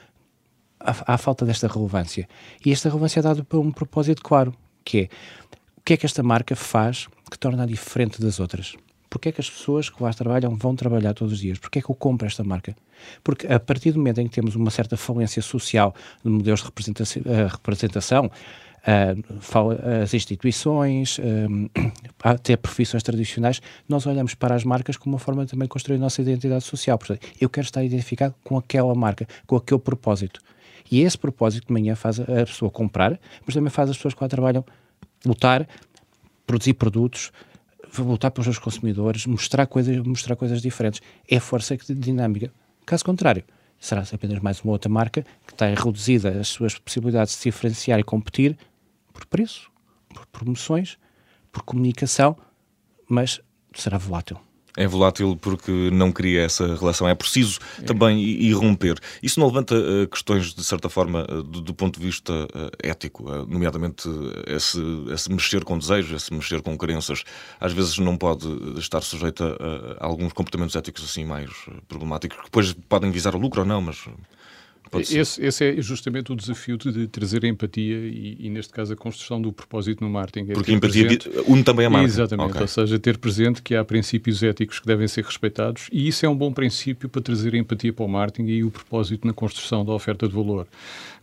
há, 0.79 1.15
há 1.15 1.19
falta 1.19 1.45
desta 1.45 1.67
relevância. 1.67 2.29
E 2.65 2.73
esta 2.73 2.89
relevância 2.89 3.21
é 3.21 3.23
dada 3.23 3.45
por 3.45 3.59
um 3.59 3.71
propósito 3.71 4.23
claro, 4.23 4.55
que 4.85 4.99
é 4.99 5.09
o 5.77 5.83
que 5.83 5.95
é 5.95 5.97
que 5.97 6.07
esta 6.07 6.23
marca 6.23 6.55
faz 6.55 7.09
que 7.31 7.39
torna 7.39 7.67
diferente 7.67 8.21
das 8.21 8.39
outras? 8.39 8.77
Porquê 9.09 9.31
é 9.31 9.33
que 9.33 9.41
as 9.41 9.51
pessoas 9.51 9.91
que 9.91 10.01
lá 10.01 10.13
trabalham 10.13 10.55
vão 10.55 10.77
trabalhar 10.77 11.15
todos 11.15 11.33
os 11.33 11.41
dias? 11.41 11.59
Porquê 11.59 11.81
é 11.81 11.83
que 11.83 11.91
eu 11.91 11.95
compro 11.97 12.29
esta 12.29 12.45
marca? 12.45 12.77
Porque 13.25 13.47
a 13.47 13.59
partir 13.59 13.91
do 13.91 13.99
momento 13.99 14.21
em 14.21 14.29
que 14.29 14.35
temos 14.35 14.55
uma 14.55 14.71
certa 14.71 14.97
falência 14.97 15.43
social 15.43 15.93
de 16.23 16.31
modelos 16.31 16.61
de 16.61 16.67
representação, 16.67 17.23
eh, 17.27 17.47
representação 17.47 18.31
as 20.03 20.15
instituições, 20.15 21.19
uh, 21.21 21.93
até 22.23 22.57
profissões 22.57 23.03
tradicionais, 23.03 23.61
nós 23.89 24.07
olhamos 24.07 24.35
para 24.35 24.55
as 24.55 24.65
marcas 24.65 24.97
como 24.97 25.15
uma 25.15 25.19
forma 25.19 25.45
de 25.45 25.51
também 25.51 25.69
construir 25.69 25.97
a 25.97 26.01
nossa 26.01 26.23
identidade 26.23 26.65
social. 26.65 26.99
Portanto, 26.99 27.27
eu 27.41 27.49
quero 27.49 27.67
estar 27.67 27.85
identificado 27.85 28.35
com 28.43 28.57
aquela 28.57 28.95
marca, 28.95 29.27
com 29.47 29.57
aquele 29.57 29.81
propósito. 29.81 30.41
E 30.91 31.03
esse 31.03 31.17
propósito 31.17 31.67
de 31.67 31.73
manhã 31.73 31.95
faz 31.95 32.19
a 32.19 32.25
pessoa 32.25 32.71
comprar, 32.71 33.19
mas 33.47 33.55
também 33.55 33.71
faz 33.71 33.91
as 33.91 33.97
pessoas 33.97 34.15
que 34.15 34.23
lá 34.23 34.29
trabalham 34.29 34.65
lutar, 35.25 35.69
produzir 36.47 36.75
produtos, 36.75 37.31
lutar 37.99 38.31
pelos 38.31 38.47
seus 38.47 38.59
consumidores, 38.59 39.27
mostrar 39.27 39.67
coisas, 39.67 39.97
mostrar 39.99 40.37
coisas 40.37 40.61
diferentes. 40.61 41.01
É 41.29 41.39
força 41.39 41.77
dinâmica. 41.77 42.51
Caso 42.85 43.05
contrário, 43.05 43.45
será 43.79 44.05
apenas 44.13 44.41
mais 44.41 44.61
uma 44.61 44.73
outra 44.73 44.91
marca 44.91 45.25
que 45.47 45.53
está 45.53 45.67
reduzida 45.67 46.41
as 46.41 46.49
suas 46.49 46.79
possibilidades 46.79 47.35
de 47.35 47.39
se 47.41 47.49
diferenciar 47.49 48.01
e 48.01 48.03
competir 48.05 48.57
por 49.13 49.27
preço, 49.27 49.71
por 50.15 50.27
promoções, 50.27 50.99
por 51.53 51.63
comunicação, 51.63 52.37
mas 53.09 53.41
será 53.75 53.99
volátil. 53.99 54.39
É 54.77 54.87
volátil 54.87 55.37
porque 55.37 55.91
não 55.93 56.13
cria 56.13 56.43
essa 56.43 56.75
relação. 56.77 57.09
É 57.09 57.15
preciso 57.15 57.59
é. 57.79 57.83
também 57.83 58.19
irromper. 58.21 58.99
Isso 59.23 59.41
não 59.41 59.49
levanta 59.49 59.75
uh, 59.75 60.07
questões, 60.09 60.55
de 60.55 60.63
certa 60.63 60.89
forma, 60.89 61.27
uh, 61.29 61.43
do, 61.43 61.61
do, 61.61 61.75
ponto 61.75 61.99
de 61.99 62.07
vista 62.07 62.33
uh, 62.33 62.71
ético, 62.83 63.25
nomeadamente 63.49 64.09
esse, 64.47 64.79
esse, 65.13 65.31
mexer 65.31 65.65
com 65.65 65.77
desejos, 65.77 66.23
esse 66.23 66.33
mexer 66.33 66.63
com 66.63 66.77
crenças. 66.79 67.25
Às 67.61 67.73
vezes 67.73 67.99
não 67.99 68.17
pode 68.17 68.47
estar 68.79 69.01
sujeito 69.01 69.43
a, 69.45 70.05
a 70.05 70.07
alguns 70.07 70.33
comportamentos 70.33 70.77
éticos 70.77 71.05
assim 71.05 71.25
mais 71.25 71.51
problemáticos, 71.89 72.39
que 72.39 72.45
depois 72.45 72.73
podem 72.89 73.11
visar 73.11 73.35
o 73.35 73.39
lucro 73.39 73.63
ou 73.63 73.67
não, 73.67 73.81
mas 73.81 74.07
esse, 74.99 75.45
esse, 75.45 75.65
é 75.65 75.83
justamente 75.83 76.33
o 76.33 76.37
desafio 76.37 76.77
de, 76.77 77.07
trazer 77.07 77.45
a 77.45 77.49
empatia 77.49 77.97
e, 77.97 78.37
e, 78.41 78.51
neste 78.51 78.73
caso, 78.73 78.93
a 78.93 78.97
construção 78.97 79.41
do 79.41 79.53
propósito 79.53 80.03
no 80.03 80.11
marketing. 80.11 80.51
É 80.51 80.55
Porque 80.55 80.73
a 80.73 80.75
empatia 80.75 81.07
presente, 81.07 81.31
une 81.47 81.63
também 81.63 81.87
a 81.87 81.91
marca. 81.91 82.07
Exatamente, 82.07 82.51
okay. 82.51 82.63
ou 82.63 82.69
seja, 82.69 82.99
ter 82.99 83.19
presente 83.19 83.63
que 83.63 83.75
há 83.75 83.85
princípios 83.85 84.43
éticos 84.43 84.81
que 84.81 84.87
devem 84.87 85.07
ser 85.07 85.25
respeitados 85.25 85.89
e 85.93 86.09
isso 86.09 86.25
é 86.27 86.29
um 86.29 86.37
bom 86.37 86.53
princípio 86.53 87.09
para 87.09 87.23
trazer 87.23 87.55
a 87.55 87.59
empatia 87.59 87.93
para 87.93 88.05
o 88.05 88.09
marketing 88.09 88.49
e 88.49 88.65
o 88.65 88.71
propósito 88.71 89.27
na 89.27 89.33
construção 89.33 89.85
da 89.85 89.93
oferta 89.93 90.27
de 90.27 90.35
valor 90.35 90.67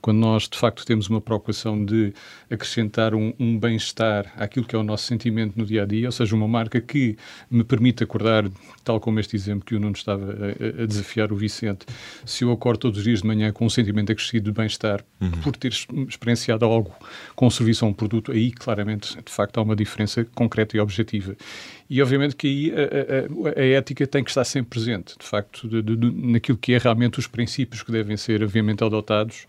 quando 0.02 0.20
nós 0.20 0.48
de 0.48 0.58
facto 0.58 0.86
temos 0.86 1.10
uma 1.10 1.20
preocupação 1.20 1.84
de 1.84 2.14
acrescentar 2.50 3.14
um, 3.14 3.34
um 3.40 3.58
bem-estar 3.58 4.32
àquilo 4.38 4.66
que 4.66 4.76
é 4.76 4.80
o 4.80 4.84
nosso 4.84 5.06
sentimento 5.06 5.54
no 5.58 5.66
dia 5.66 5.84
a 5.84 5.86
dia, 5.86 6.08
ou 6.08 6.12
seja, 6.12 6.36
uma 6.36 6.48
marca 6.48 6.80
que 6.80 7.18
me 7.50 7.64
permite 7.64 8.04
acordar, 8.04 8.46
tal 8.84 9.00
como 9.00 9.20
este 9.20 9.36
exemplo 9.36 9.66
que 9.66 9.76
o 9.76 9.80
Nuno 9.80 9.96
estava 9.96 10.24
a, 10.24 10.84
a 10.84 10.86
desafiar 10.86 11.32
o 11.32 11.36
Vicente, 11.36 11.86
se 12.26 12.44
eu 12.44 12.52
acordo 12.52 12.80
todos 12.80 13.00
os 13.00 13.04
dias 13.04 13.22
de 13.22 13.28
manhã 13.28 13.52
com 13.58 13.66
um 13.66 13.70
sentimento 13.70 14.12
acrescido 14.12 14.52
de 14.52 14.58
bem-estar 14.58 15.04
uhum. 15.20 15.32
por 15.42 15.56
ter 15.56 15.74
experienciado 16.08 16.64
algo 16.66 16.94
com 17.36 17.50
serviço 17.50 17.86
ou 17.86 17.92
um 17.92 17.94
produto, 17.94 18.32
aí 18.32 18.52
claramente 18.52 19.16
de 19.16 19.32
facto 19.32 19.58
há 19.58 19.64
uma 19.64 19.76
diferença 19.76 20.24
concreta 20.36 20.78
e 20.78 20.80
objetiva. 20.80 21.36
E 21.90 22.02
obviamente 22.02 22.36
que 22.36 22.48
aí 22.48 22.72
a, 22.72 23.58
a, 23.58 23.62
a, 23.62 23.66
ética 23.66 24.06
tem 24.06 24.24
que 24.24 24.30
estar 24.30 24.44
sempre 24.44 24.70
presente, 24.70 25.16
de 25.18 25.26
facto, 25.26 25.68
de, 25.68 25.82
de, 25.82 25.96
de, 25.96 26.12
naquilo 26.32 26.58
que 26.58 26.74
é 26.74 26.78
realmente 26.78 27.18
os 27.18 27.28
princípios 27.28 27.82
que 27.82 27.92
devem 27.92 28.18
ser, 28.18 28.44
obviamente, 28.44 28.84
adotados, 28.84 29.46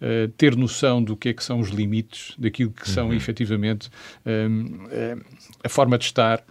uh, 0.00 0.28
ter 0.36 0.56
noção 0.56 1.02
do 1.02 1.16
que 1.16 1.30
é 1.30 1.32
que 1.32 1.44
são 1.44 1.60
os 1.60 1.70
limites, 1.70 2.34
daquilo 2.36 2.70
que 2.70 2.90
são 2.90 3.08
uhum. 3.08 3.14
efetivamente 3.14 3.88
um, 4.26 4.84
uh, 4.86 5.24
a 5.64 5.68
forma 5.68 5.96
de 5.96 6.04
estar 6.04 6.44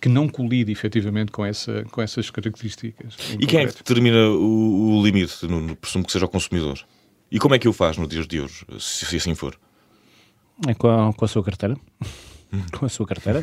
que 0.00 0.08
não 0.08 0.28
colide 0.28 0.70
efetivamente 0.70 1.32
com, 1.32 1.44
essa, 1.44 1.84
com 1.90 2.00
essas 2.00 2.30
características. 2.30 3.14
E 3.14 3.32
concreto. 3.32 3.46
quem 3.46 3.60
é 3.60 3.66
que 3.66 3.74
determina 3.74 4.28
o, 4.28 4.98
o 4.98 5.02
limite? 5.02 5.46
No, 5.46 5.74
presumo 5.76 6.04
que 6.04 6.12
seja 6.12 6.26
o 6.26 6.28
consumidor. 6.28 6.78
E 7.30 7.38
como 7.38 7.54
é 7.54 7.58
que 7.58 7.68
o 7.68 7.72
faz 7.72 7.98
nos 7.98 8.08
dias 8.08 8.26
de 8.26 8.40
hoje, 8.40 8.64
se, 8.78 9.04
se 9.06 9.16
assim 9.16 9.34
for? 9.34 9.58
É 10.66 10.74
com 10.74 10.88
a, 10.88 11.12
com 11.12 11.24
a 11.24 11.28
sua 11.28 11.42
carteira. 11.42 11.76
Hum. 12.52 12.62
com 12.72 12.86
a 12.86 12.88
sua 12.88 13.06
carteira. 13.06 13.40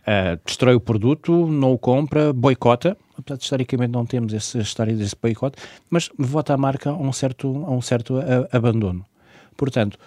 Uh, 0.00 0.40
destrói 0.44 0.74
o 0.74 0.80
produto, 0.80 1.46
não 1.46 1.72
o 1.72 1.78
compra, 1.78 2.32
boicota. 2.32 2.96
Apesar 3.16 3.36
de 3.36 3.44
historicamente 3.44 3.92
não 3.92 4.06
temos 4.06 4.32
essa 4.32 4.58
história 4.58 4.94
desse 4.94 5.14
boicote, 5.20 5.58
mas 5.90 6.10
vota 6.18 6.54
a 6.54 6.56
marca 6.56 6.90
a 6.90 6.96
um 6.96 7.12
certo, 7.12 7.64
a 7.66 7.70
um 7.70 7.82
certo 7.82 8.18
a, 8.18 8.56
abandono. 8.56 9.04
Portanto, 9.56 9.98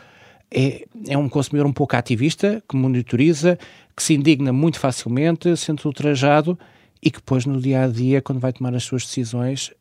é, 0.53 0.85
é 1.07 1.17
um 1.17 1.27
consumidor 1.27 1.67
um 1.67 1.73
pouco 1.73 1.95
ativista, 1.95 2.63
que 2.69 2.75
monitoriza, 2.75 3.57
que 3.95 4.03
se 4.03 4.13
indigna 4.13 4.53
muito 4.53 4.79
facilmente, 4.79 5.57
sente 5.57 5.85
ultrajado 5.87 6.57
e 7.01 7.09
que 7.09 7.17
depois 7.17 7.45
no 7.45 7.59
dia 7.59 7.83
a 7.83 7.87
dia, 7.87 8.21
quando 8.21 8.39
vai 8.39 8.53
tomar 8.53 8.73
as 8.75 8.83
suas 8.83 9.03
decisões, 9.03 9.71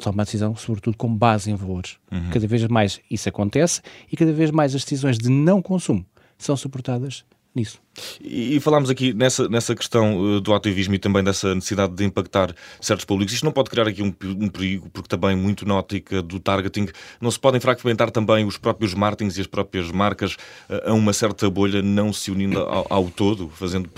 toma 0.00 0.22
a 0.22 0.24
decisão 0.24 0.56
sobretudo 0.56 0.96
com 0.96 1.14
base 1.14 1.50
em 1.50 1.54
valores. 1.54 1.98
Uhum. 2.10 2.30
Cada 2.30 2.46
vez 2.46 2.66
mais 2.66 3.00
isso 3.10 3.28
acontece 3.28 3.82
e 4.10 4.16
cada 4.16 4.32
vez 4.32 4.50
mais 4.50 4.74
as 4.74 4.82
decisões 4.82 5.18
de 5.18 5.28
não 5.28 5.60
consumo 5.60 6.04
são 6.38 6.56
suportadas 6.56 7.24
nisso. 7.56 7.80
E, 8.20 8.56
e 8.56 8.60
falámos 8.60 8.90
aqui 8.90 9.14
nessa, 9.14 9.48
nessa 9.48 9.74
questão 9.74 10.18
uh, 10.18 10.40
do 10.40 10.54
ativismo 10.54 10.94
e 10.94 10.98
também 10.98 11.24
dessa 11.24 11.54
necessidade 11.54 11.94
de 11.94 12.04
impactar 12.04 12.54
certos 12.80 13.06
públicos. 13.06 13.32
Isto 13.32 13.44
não 13.44 13.52
pode 13.52 13.70
criar 13.70 13.88
aqui 13.88 14.02
um, 14.02 14.14
um, 14.22 14.48
perigo, 14.48 14.90
porque 14.90 15.08
também 15.08 15.34
muito 15.34 15.66
na 15.66 15.76
ótica 15.76 16.20
do 16.20 16.38
targeting 16.38 16.88
não 17.20 17.30
se 17.30 17.40
podem 17.40 17.58
fragmentar 17.58 18.10
também 18.10 18.44
os 18.44 18.58
próprios 18.58 18.92
marketings 18.92 19.38
e 19.38 19.40
as 19.40 19.46
próprias 19.46 19.90
marcas 19.90 20.34
uh, 20.68 20.90
a 20.90 20.92
uma 20.92 21.14
certa 21.14 21.48
bolha, 21.48 21.80
não 21.80 22.12
se 22.12 22.30
unindo 22.30 22.60
ao, 22.60 22.86
ao 22.90 23.10
todo, 23.10 23.48
fazendo 23.48 23.88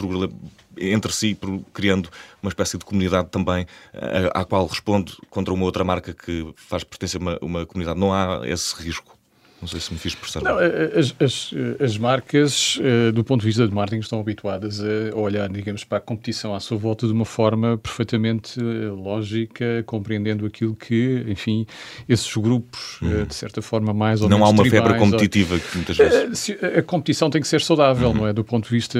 entre 0.80 1.12
si, 1.12 1.36
criando 1.72 2.08
uma 2.40 2.50
espécie 2.50 2.78
de 2.78 2.84
comunidade 2.84 3.28
também 3.30 3.64
uh, 3.64 4.30
à 4.32 4.44
qual 4.44 4.64
responde 4.66 5.16
contra 5.28 5.52
uma 5.52 5.64
outra 5.64 5.82
marca 5.82 6.14
que 6.14 6.54
faz 6.54 6.84
pertencer 6.84 7.20
a 7.20 7.24
uma, 7.24 7.38
uma 7.42 7.66
comunidade. 7.66 7.98
Não 7.98 8.12
há 8.14 8.42
esse 8.44 8.80
risco. 8.80 9.17
Não 9.60 9.66
sei 9.66 9.80
se 9.80 9.92
me 9.92 9.98
fiz 9.98 10.14
perceber. 10.14 10.44
Não, 10.44 10.56
as, 10.58 11.14
as, 11.20 11.50
as, 11.80 11.98
marcas, 11.98 12.78
eh, 12.80 13.10
do 13.10 13.24
ponto 13.24 13.40
de 13.40 13.46
vista 13.46 13.66
de 13.66 13.74
marketing, 13.74 14.00
estão 14.00 14.20
habituadas 14.20 14.80
a 14.80 15.16
olhar, 15.16 15.48
digamos, 15.48 15.82
para 15.82 15.98
a 15.98 16.00
competição 16.00 16.54
à 16.54 16.60
sua 16.60 16.78
volta 16.78 17.08
de 17.08 17.12
uma 17.12 17.24
forma 17.24 17.76
perfeitamente 17.76 18.60
eh, 18.60 18.88
lógica, 18.90 19.82
compreendendo 19.84 20.46
aquilo 20.46 20.76
que, 20.76 21.24
enfim, 21.26 21.66
esses 22.08 22.32
grupos, 22.36 23.00
hum. 23.02 23.24
de 23.24 23.34
certa 23.34 23.60
forma, 23.60 23.92
mais 23.92 24.22
ou 24.22 24.28
não 24.28 24.38
menos. 24.38 24.52
Não 24.52 24.60
há 24.60 24.62
uma 24.62 24.70
febre 24.70 24.96
competitiva 24.96 25.54
ou... 25.56 25.60
que 25.60 25.76
muitas 25.76 25.96
vezes. 25.96 26.56
A 26.76 26.82
competição 26.82 27.28
tem 27.28 27.40
que 27.40 27.48
ser 27.48 27.60
saudável, 27.60 28.10
hum. 28.10 28.14
não 28.14 28.26
é? 28.28 28.32
Do 28.32 28.44
ponto 28.44 28.68
de 28.68 28.70
vista, 28.70 28.98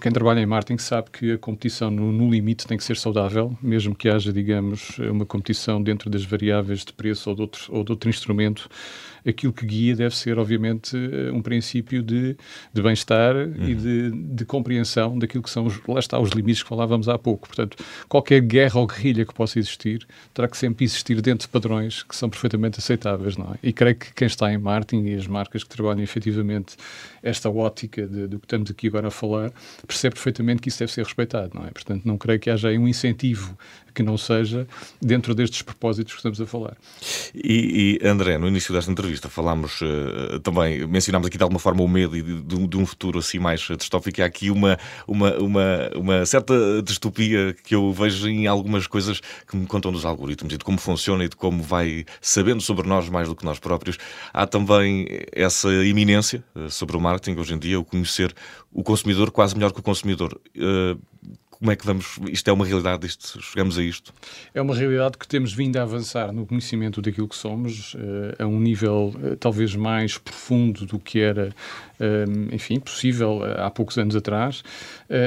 quem 0.00 0.10
trabalha 0.10 0.40
em 0.40 0.46
marketing 0.46 0.78
sabe 0.78 1.10
que 1.12 1.32
a 1.32 1.38
competição 1.38 1.90
no, 1.90 2.10
no 2.10 2.30
limite 2.30 2.66
tem 2.66 2.78
que 2.78 2.84
ser 2.84 2.96
saudável, 2.96 3.54
mesmo 3.62 3.94
que 3.94 4.08
haja, 4.08 4.32
digamos, 4.32 4.98
uma 4.98 5.26
competição 5.26 5.82
dentro 5.82 6.08
das 6.08 6.24
variáveis 6.24 6.82
de 6.82 6.94
preço 6.94 7.28
ou 7.28 7.36
de 7.36 7.42
outro, 7.42 7.62
ou 7.68 7.84
de 7.84 7.92
outro 7.92 8.08
instrumento 8.08 8.70
aquilo 9.28 9.52
que 9.52 9.66
guia 9.66 9.94
deve 9.94 10.16
ser, 10.16 10.38
obviamente, 10.38 10.96
eh, 10.96 11.30
um 11.32 11.42
princípio 11.42 12.02
de, 12.02 12.36
de 12.72 12.82
bem-estar 12.82 13.36
uhum. 13.36 13.68
e 13.68 13.74
de, 13.74 14.10
de, 14.10 14.44
compreensão 14.44 15.18
daquilo 15.18 15.42
que 15.42 15.50
são, 15.50 15.66
os, 15.66 15.80
lá 15.86 15.98
está, 15.98 16.18
os 16.18 16.30
limites 16.30 16.62
que 16.62 16.68
falávamos 16.68 17.08
há 17.08 17.18
pouco. 17.18 17.46
Portanto, 17.46 17.76
qualquer 18.08 18.40
guerra 18.40 18.80
ou 18.80 18.86
guerrilha 18.86 19.24
que 19.24 19.34
possa 19.34 19.58
existir 19.58 20.06
terá 20.32 20.48
que 20.48 20.56
sempre 20.56 20.84
existir 20.84 21.20
dentro 21.20 21.46
de 21.46 21.52
padrões 21.52 22.02
que 22.02 22.16
são 22.16 22.30
perfeitamente 22.30 22.78
aceitáveis, 22.78 23.36
não 23.36 23.52
é? 23.54 23.58
E 23.62 23.72
creio 23.72 23.96
que 23.96 24.12
quem 24.14 24.26
está 24.26 24.52
em 24.52 24.58
marketing 24.58 25.04
e 25.06 25.14
as 25.14 25.26
marcas 25.26 25.62
que 25.62 25.70
trabalham 25.70 26.02
efetivamente 26.02 26.76
esta 27.22 27.50
ótica 27.50 28.06
do 28.06 28.38
que 28.38 28.46
estamos 28.46 28.70
aqui 28.70 28.86
agora 28.88 29.08
a 29.08 29.10
falar 29.10 29.52
percebe 29.86 30.14
perfeitamente 30.14 30.62
que 30.62 30.68
isso 30.68 30.78
deve 30.78 30.92
ser 30.92 31.04
respeitado, 31.04 31.50
não 31.54 31.66
é? 31.66 31.70
Portanto, 31.70 32.02
não 32.04 32.16
creio 32.16 32.40
que 32.40 32.50
haja 32.50 32.68
aí 32.68 32.78
um 32.78 32.88
incentivo 32.88 33.56
que 33.98 34.02
não 34.04 34.16
seja 34.16 34.64
dentro 35.02 35.34
destes 35.34 35.60
propósitos 35.60 36.12
que 36.12 36.18
estamos 36.20 36.40
a 36.40 36.46
falar. 36.46 36.76
E, 37.34 37.98
e 38.00 38.06
André, 38.06 38.38
no 38.38 38.46
início 38.46 38.72
desta 38.72 38.92
entrevista 38.92 39.28
falámos 39.28 39.80
uh, 39.80 40.38
também, 40.38 40.86
mencionámos 40.86 41.26
aqui 41.26 41.36
de 41.36 41.42
alguma 41.42 41.58
forma 41.58 41.82
o 41.82 41.88
medo 41.88 42.14
de, 42.14 42.68
de, 42.68 42.76
um 42.76 42.86
futuro 42.86 43.18
assim 43.18 43.40
mais 43.40 43.60
distópico. 43.76 44.22
Há 44.22 44.26
aqui 44.26 44.52
uma, 44.52 44.78
uma, 45.04 45.36
uma, 45.38 45.90
uma 45.96 46.26
certa 46.26 46.54
distopia 46.80 47.56
que 47.64 47.74
eu 47.74 47.92
vejo 47.92 48.28
em 48.28 48.46
algumas 48.46 48.86
coisas 48.86 49.20
que 49.48 49.56
me 49.56 49.66
contam 49.66 49.90
dos 49.90 50.04
algoritmos 50.04 50.54
e 50.54 50.58
de 50.58 50.64
como 50.64 50.78
funciona 50.78 51.24
e 51.24 51.28
de 51.28 51.34
como 51.34 51.60
vai 51.60 52.04
sabendo 52.20 52.60
sobre 52.60 52.86
nós 52.86 53.08
mais 53.08 53.26
do 53.26 53.34
que 53.34 53.44
nós 53.44 53.58
próprios. 53.58 53.98
Há 54.32 54.46
também 54.46 55.08
essa 55.32 55.70
iminência 55.84 56.44
uh, 56.54 56.70
sobre 56.70 56.96
o 56.96 57.00
marketing 57.00 57.36
hoje 57.36 57.54
em 57.54 57.58
dia, 57.58 57.80
o 57.80 57.84
conhecer 57.84 58.32
o 58.72 58.84
consumidor 58.84 59.32
quase 59.32 59.56
melhor 59.56 59.72
que 59.72 59.80
o 59.80 59.82
consumidor. 59.82 60.40
Uh, 60.56 60.96
como 61.58 61.72
é 61.72 61.76
que 61.76 61.84
vamos. 61.84 62.18
Isto 62.30 62.50
é 62.50 62.52
uma 62.52 62.64
realidade, 62.64 63.06
isto, 63.06 63.42
chegamos 63.42 63.76
a 63.78 63.82
isto? 63.82 64.14
É 64.54 64.62
uma 64.62 64.74
realidade 64.74 65.18
que 65.18 65.26
temos 65.26 65.52
vindo 65.52 65.76
a 65.76 65.82
avançar 65.82 66.32
no 66.32 66.46
conhecimento 66.46 67.02
daquilo 67.02 67.26
que 67.26 67.36
somos, 67.36 67.94
uh, 67.94 68.42
a 68.42 68.46
um 68.46 68.60
nível 68.60 69.12
uh, 69.16 69.36
talvez 69.36 69.74
mais 69.74 70.16
profundo 70.16 70.86
do 70.86 71.00
que 71.00 71.18
era, 71.18 71.48
uh, 71.98 72.54
enfim, 72.54 72.78
possível 72.78 73.40
há 73.58 73.70
poucos 73.70 73.98
anos 73.98 74.14
atrás. 74.14 74.62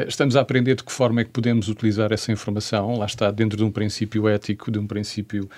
estamos 0.08 0.36
a 0.36 0.42
aprender 0.42 0.76
de 0.76 0.84
que 0.84 0.92
forma 0.92 1.22
é 1.22 1.24
que 1.26 1.32
podemos 1.32 1.68
utilizar 1.68 2.14
essa 2.14 2.32
informação, 2.32 2.98
lá 2.98 3.06
está, 3.06 3.30
dentro 3.30 3.58
de 3.58 3.64
um 3.64 3.72
princípio 3.72 4.28
ético, 4.28 4.72
de 4.72 4.80
um 4.80 4.88
princípio 4.88 5.50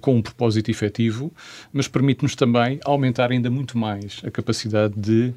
com 0.00 0.16
um 0.16 0.22
propósito 0.22 0.70
efetivo, 0.70 1.32
mas 1.72 1.88
permite-nos 1.88 2.34
também 2.34 2.78
aumentar 2.84 3.32
ainda 3.32 3.50
muito 3.50 3.76
mais 3.78 4.20
a 4.24 4.30
capacidade 4.30 4.94
de 4.96 5.32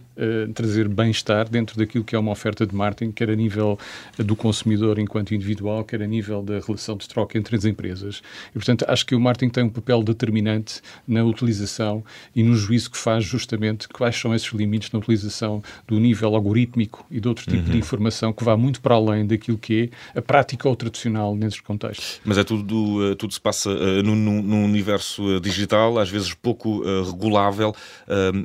trazer 0.54 0.88
bem-estar 0.88 1.50
dentro 1.50 1.78
daquilo 1.78 2.04
que 2.04 2.16
é 2.16 2.20
uma 2.20 2.32
oferta 2.32 2.66
de 2.68 2.76
marketing, 2.76 3.12
quer 3.12 3.30
a 3.30 3.36
nível 3.36 3.80
do 4.18 4.36
consumidor 4.36 4.83
consumidor 4.84 5.00
enquanto 5.00 5.34
individual, 5.34 5.84
quer 5.84 6.02
a 6.02 6.08
nível 6.08 6.44
da 6.44 6.60
relação 6.60 6.98
de 6.98 7.08
troca 7.08 7.38
entre 7.38 7.56
as 7.56 7.66
empresas. 7.66 8.22
E, 8.50 8.54
portanto, 8.54 8.86
acho 8.88 9.06
que 9.06 9.16
o 9.16 9.20
marketing 9.20 9.50
tem 9.50 9.64
um 9.64 9.70
papel 9.70 10.04
determinante 10.04 10.82
na 11.08 11.24
utilização 11.24 12.04
e 12.36 12.44
no 12.44 12.56
juízo 12.56 12.92
que 12.92 12.98
faz 12.98 13.24
justamente 13.24 13.88
quais 13.88 14.16
são 14.20 14.36
esses 14.36 14.52
limites 14.52 14.92
na 14.92 15.00
utilização 15.00 15.64
do 15.88 16.00
nível 16.00 16.36
algorítmico 16.36 17.06
e 17.10 17.20
de 17.20 17.28
outro 17.28 17.46
tipo 17.46 17.66
uhum. 17.66 17.72
de 17.72 17.78
informação 17.78 18.34
que 18.34 18.44
vá 18.44 18.58
muito 18.58 18.82
para 18.82 18.96
além 18.96 19.26
daquilo 19.26 19.58
que 19.58 19.92
é 20.14 20.20
a 20.20 20.22
prática 20.22 20.68
ou 20.68 20.76
tradicional 20.76 21.36
nesses 21.36 21.60
contextos. 21.62 22.20
Mas 22.26 22.38
é 22.38 22.44
tudo, 22.44 23.12
eh, 23.12 23.16
tudo 23.16 23.34
se 23.34 23.42
passa 23.42 23.70
uh, 23.70 24.04
num, 24.04 24.16
num, 24.16 24.66
universo 24.66 25.38
eh, 25.38 25.40
digital, 25.40 25.98
às 26.00 26.10
vezes 26.10 26.34
pouco 26.34 26.84
regulável. 27.06 27.76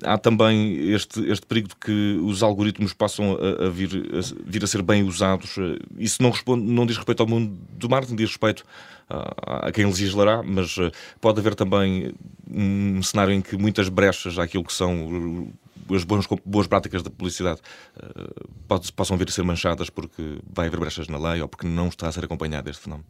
Há 0.04 0.18
também 0.18 0.90
este, 0.90 1.20
este 1.28 1.46
perigo 1.46 1.68
de 1.68 1.76
que 1.76 2.18
os 2.22 2.42
algoritmos 2.42 2.92
passam 2.92 3.36
a, 3.36 3.66
a, 3.66 3.68
vir, 3.68 3.90
a 4.12 4.20
vir 4.44 4.62
a 4.62 4.66
ser 4.66 4.82
bem 4.82 5.02
usados. 5.02 5.56
Isso 5.98 6.22
não 6.22 6.27
não, 6.28 6.30
responde, 6.30 6.64
não 6.64 6.86
diz 6.86 6.96
respeito 6.96 7.22
ao 7.22 7.28
mundo 7.28 7.58
do 7.72 7.88
marketing, 7.88 8.16
diz 8.16 8.28
respeito 8.28 8.64
a, 9.08 9.68
a 9.68 9.72
quem 9.72 9.86
legislará, 9.86 10.42
mas 10.42 10.76
uh, 10.76 10.90
pode 11.20 11.40
haver 11.40 11.54
também 11.54 12.14
um 12.50 13.02
cenário 13.02 13.32
em 13.32 13.40
que 13.40 13.56
muitas 13.56 13.88
brechas 13.88 14.38
àquilo 14.38 14.64
que 14.64 14.72
são 14.72 15.52
as 15.94 16.04
boas, 16.04 16.26
boas 16.44 16.66
práticas 16.66 17.02
da 17.02 17.10
publicidade 17.10 17.60
uh, 17.96 18.92
possam 18.94 19.16
vir 19.16 19.28
a 19.28 19.32
ser 19.32 19.42
manchadas 19.42 19.88
porque 19.90 20.38
vai 20.52 20.66
haver 20.66 20.78
brechas 20.78 21.08
na 21.08 21.18
lei 21.18 21.40
ou 21.40 21.48
porque 21.48 21.66
não 21.66 21.88
está 21.88 22.08
a 22.08 22.12
ser 22.12 22.24
acompanhado 22.24 22.68
este 22.68 22.82
fenómeno? 22.84 23.06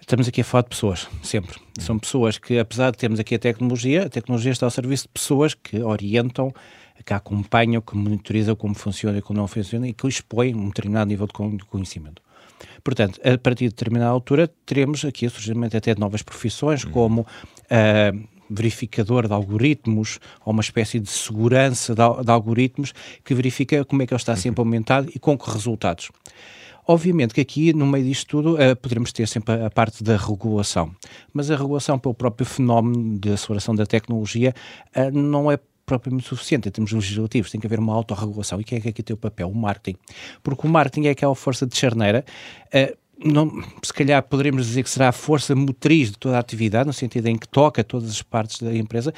Estamos 0.00 0.28
aqui 0.28 0.42
a 0.42 0.44
falar 0.44 0.62
de 0.62 0.68
pessoas, 0.68 1.08
sempre. 1.22 1.58
São 1.78 1.98
pessoas 1.98 2.36
que, 2.36 2.58
apesar 2.58 2.90
de 2.90 2.98
termos 2.98 3.18
aqui 3.18 3.36
a 3.36 3.38
tecnologia, 3.38 4.04
a 4.04 4.08
tecnologia 4.10 4.52
está 4.52 4.66
ao 4.66 4.70
serviço 4.70 5.04
de 5.04 5.08
pessoas 5.08 5.54
que 5.54 5.82
orientam, 5.82 6.52
que 7.04 7.12
acompanham, 7.12 7.80
que 7.80 7.96
monitorizam 7.96 8.54
como 8.54 8.74
funciona 8.74 9.18
e 9.18 9.22
como 9.22 9.38
não 9.38 9.46
funciona 9.46 9.88
e 9.88 9.92
que 9.92 10.06
expõem 10.06 10.54
um 10.54 10.68
determinado 10.68 11.08
nível 11.08 11.26
de 11.26 11.64
conhecimento. 11.64 12.22
Portanto, 12.82 13.20
a 13.24 13.36
partir 13.38 13.64
de 13.64 13.70
determinada 13.70 14.10
altura, 14.10 14.48
teremos 14.64 15.04
aqui 15.04 15.26
o 15.26 15.30
surgimento 15.30 15.76
até 15.76 15.94
de 15.94 16.00
novas 16.00 16.22
profissões, 16.22 16.84
uhum. 16.84 16.90
como 16.90 17.20
uh, 17.22 18.28
verificador 18.48 19.26
de 19.26 19.32
algoritmos 19.32 20.20
ou 20.44 20.52
uma 20.52 20.60
espécie 20.60 21.00
de 21.00 21.10
segurança 21.10 21.94
de, 21.94 22.24
de 22.24 22.30
algoritmos 22.30 22.92
que 23.24 23.34
verifica 23.34 23.84
como 23.84 24.02
é 24.02 24.06
que 24.06 24.14
ele 24.14 24.20
está 24.20 24.36
sempre 24.36 24.60
aumentado 24.60 25.10
e 25.14 25.18
com 25.18 25.36
que 25.36 25.50
resultados. 25.50 26.10
Obviamente 26.86 27.32
que 27.32 27.40
aqui, 27.40 27.72
no 27.72 27.86
meio 27.86 28.04
disto 28.04 28.28
tudo, 28.28 28.54
uh, 28.56 28.76
poderemos 28.76 29.10
ter 29.10 29.26
sempre 29.26 29.54
a, 29.54 29.66
a, 29.66 29.70
parte 29.70 30.04
da 30.04 30.16
regulação, 30.16 30.94
mas 31.32 31.50
a 31.50 31.56
regulação 31.56 31.98
pelo 31.98 32.14
próprio 32.14 32.46
fenómeno 32.46 33.18
de 33.18 33.30
aceleração 33.30 33.74
da 33.74 33.86
tecnologia 33.86 34.54
uh, 34.94 35.10
não 35.10 35.50
é 35.50 35.58
propriamente 35.84 36.26
suficiente 36.26 36.68
em 36.68 36.72
termos 36.72 36.92
legislativos, 36.92 37.50
tem 37.50 37.60
que 37.60 37.66
haver 37.66 37.78
uma 37.78 37.94
autorregulação. 37.94 38.60
E 38.60 38.64
quem 38.64 38.78
é 38.78 38.80
que 38.80 38.88
aqui 38.88 39.02
tem 39.02 39.14
o 39.14 39.18
papel? 39.18 39.48
O 39.48 39.54
marketing. 39.54 39.98
Porque 40.42 40.66
o 40.66 40.70
marketing 40.70 41.08
é 41.08 41.10
aquela 41.10 41.34
força 41.34 41.66
de 41.66 41.76
charneira. 41.76 42.24
Uh, 42.66 42.96
não, 43.18 43.62
se 43.82 43.92
calhar 43.92 44.22
poderemos 44.22 44.66
dizer 44.66 44.82
que 44.82 44.90
será 44.90 45.08
a 45.08 45.12
força 45.12 45.54
motriz 45.54 46.10
de 46.10 46.18
toda 46.18 46.36
a 46.36 46.40
atividade, 46.40 46.86
no 46.86 46.92
sentido 46.92 47.28
em 47.28 47.36
que 47.36 47.48
toca 47.48 47.84
todas 47.84 48.10
as 48.10 48.22
partes 48.22 48.60
da 48.60 48.74
empresa, 48.74 49.12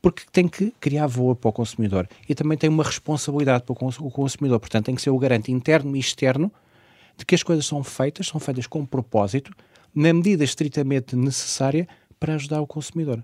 porque 0.00 0.22
tem 0.32 0.48
que 0.48 0.72
criar 0.80 1.06
valor 1.06 1.36
para 1.36 1.50
o 1.50 1.52
consumidor 1.52 2.08
e 2.28 2.34
também 2.34 2.58
tem 2.58 2.68
uma 2.68 2.82
responsabilidade 2.82 3.64
para 3.64 3.72
o 3.72 4.10
consumidor. 4.10 4.58
Portanto, 4.58 4.86
tem 4.86 4.94
que 4.94 5.02
ser 5.02 5.10
o 5.10 5.18
garante 5.18 5.52
interno 5.52 5.96
e 5.96 6.00
externo 6.00 6.50
de 7.16 7.24
que 7.24 7.34
as 7.34 7.42
coisas 7.42 7.66
são 7.66 7.84
feitas, 7.84 8.26
são 8.26 8.40
feitas 8.40 8.66
com 8.66 8.84
propósito, 8.84 9.52
na 9.94 10.12
medida 10.12 10.42
estritamente 10.42 11.14
necessária 11.14 11.86
para 12.18 12.34
ajudar 12.34 12.60
o 12.60 12.66
consumidor. 12.66 13.22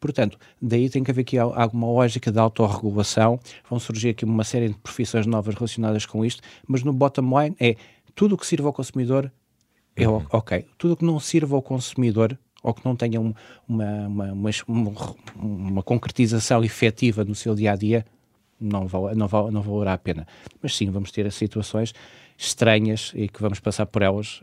Portanto, 0.00 0.38
daí 0.60 0.90
tem 0.90 1.02
que 1.02 1.10
haver 1.10 1.22
aqui 1.22 1.38
alguma 1.38 1.86
lógica 1.86 2.30
de 2.30 2.38
autorregulação, 2.38 3.40
vão 3.68 3.78
surgir 3.78 4.10
aqui 4.10 4.24
uma 4.24 4.44
série 4.44 4.68
de 4.68 4.74
profissões 4.74 5.26
novas 5.26 5.54
relacionadas 5.54 6.04
com 6.04 6.24
isto, 6.24 6.42
mas 6.66 6.82
no 6.82 6.92
bottom 6.92 7.40
line 7.40 7.56
é 7.58 7.76
tudo 8.14 8.34
o 8.34 8.38
que 8.38 8.46
sirva 8.46 8.68
ao 8.68 8.72
consumidor 8.72 9.30
é 9.96 10.08
uhum. 10.08 10.26
ok. 10.30 10.66
Tudo 10.76 10.94
o 10.94 10.96
que 10.96 11.04
não 11.04 11.20
sirva 11.20 11.54
ao 11.54 11.62
consumidor 11.62 12.36
ou 12.62 12.74
que 12.74 12.84
não 12.84 12.96
tenha 12.96 13.20
um, 13.20 13.32
uma, 13.68 14.08
uma, 14.08 14.32
uma, 14.66 15.16
uma, 15.36 15.82
concretização 15.82 16.64
efetiva 16.64 17.24
no 17.24 17.34
seu 17.34 17.54
dia 17.54 17.72
a 17.72 17.76
dia, 17.76 18.06
não, 18.58 18.86
val, 18.86 19.14
não, 19.14 19.28
val, 19.28 19.50
não 19.50 19.62
valerá 19.62 19.92
a 19.92 19.98
pena. 19.98 20.26
Mas 20.62 20.74
sim, 20.74 20.90
vamos 20.90 21.10
ter 21.12 21.30
situações 21.30 21.92
estranhas 22.38 23.12
e 23.14 23.28
que 23.28 23.40
vamos 23.40 23.60
passar 23.60 23.86
por 23.86 24.02
elas, 24.02 24.42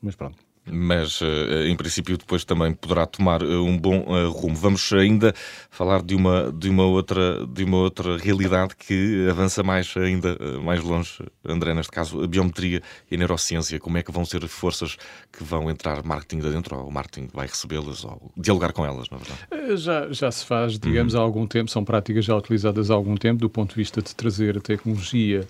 mas 0.00 0.14
pronto 0.14 0.38
mas 0.66 1.20
eh, 1.22 1.68
em 1.68 1.76
princípio 1.76 2.16
depois 2.16 2.44
também 2.44 2.72
poderá 2.72 3.06
tomar 3.06 3.42
eh, 3.42 3.56
um 3.56 3.76
bom 3.76 4.04
eh, 4.08 4.26
rumo. 4.26 4.56
Vamos 4.56 4.92
ainda 4.92 5.34
falar 5.70 6.02
de 6.02 6.14
uma, 6.14 6.50
de 6.52 6.70
uma, 6.70 6.84
outra, 6.84 7.46
de 7.46 7.64
uma 7.64 7.76
outra 7.78 8.16
realidade 8.16 8.74
que 8.76 9.26
avança 9.28 9.62
mais 9.62 9.94
ainda 9.96 10.36
mais 10.62 10.82
longe, 10.82 11.18
André, 11.44 11.74
neste 11.74 11.92
caso, 11.92 12.22
a 12.22 12.26
biometria 12.26 12.82
e 13.10 13.14
a 13.14 13.18
neurociência. 13.18 13.78
Como 13.78 13.98
é 13.98 14.02
que 14.02 14.10
vão 14.10 14.24
ser 14.24 14.46
forças 14.48 14.96
que 15.32 15.44
vão 15.44 15.70
entrar 15.70 16.02
marketing 16.02 16.40
de 16.40 16.50
dentro, 16.50 16.76
ou 16.76 16.88
o 16.88 16.92
marketing 16.92 17.28
vai 17.32 17.46
recebê-las, 17.46 18.04
ou 18.04 18.32
dialogar 18.36 18.72
com 18.72 18.84
elas, 18.86 19.08
na 19.10 19.18
verdade? 19.18 19.76
Já, 19.76 20.10
já 20.10 20.30
se 20.30 20.44
faz, 20.44 20.78
digamos, 20.78 21.14
uhum. 21.14 21.20
há 21.20 21.22
algum 21.22 21.46
tempo, 21.46 21.70
são 21.70 21.84
práticas 21.84 22.24
já 22.24 22.34
utilizadas 22.36 22.90
há 22.90 22.94
algum 22.94 23.16
tempo, 23.16 23.40
do 23.40 23.50
ponto 23.50 23.70
de 23.70 23.76
vista 23.76 24.00
de 24.00 24.14
trazer 24.14 24.56
a 24.56 24.60
tecnologia, 24.60 25.46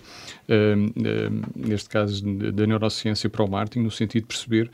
neste 1.55 1.89
caso 1.89 2.23
da 2.25 2.65
neurociência 2.67 3.29
para 3.29 3.43
o 3.43 3.49
marketing, 3.49 3.83
no 3.83 3.91
sentido 3.91 4.23
de 4.23 4.27
perceber 4.27 4.71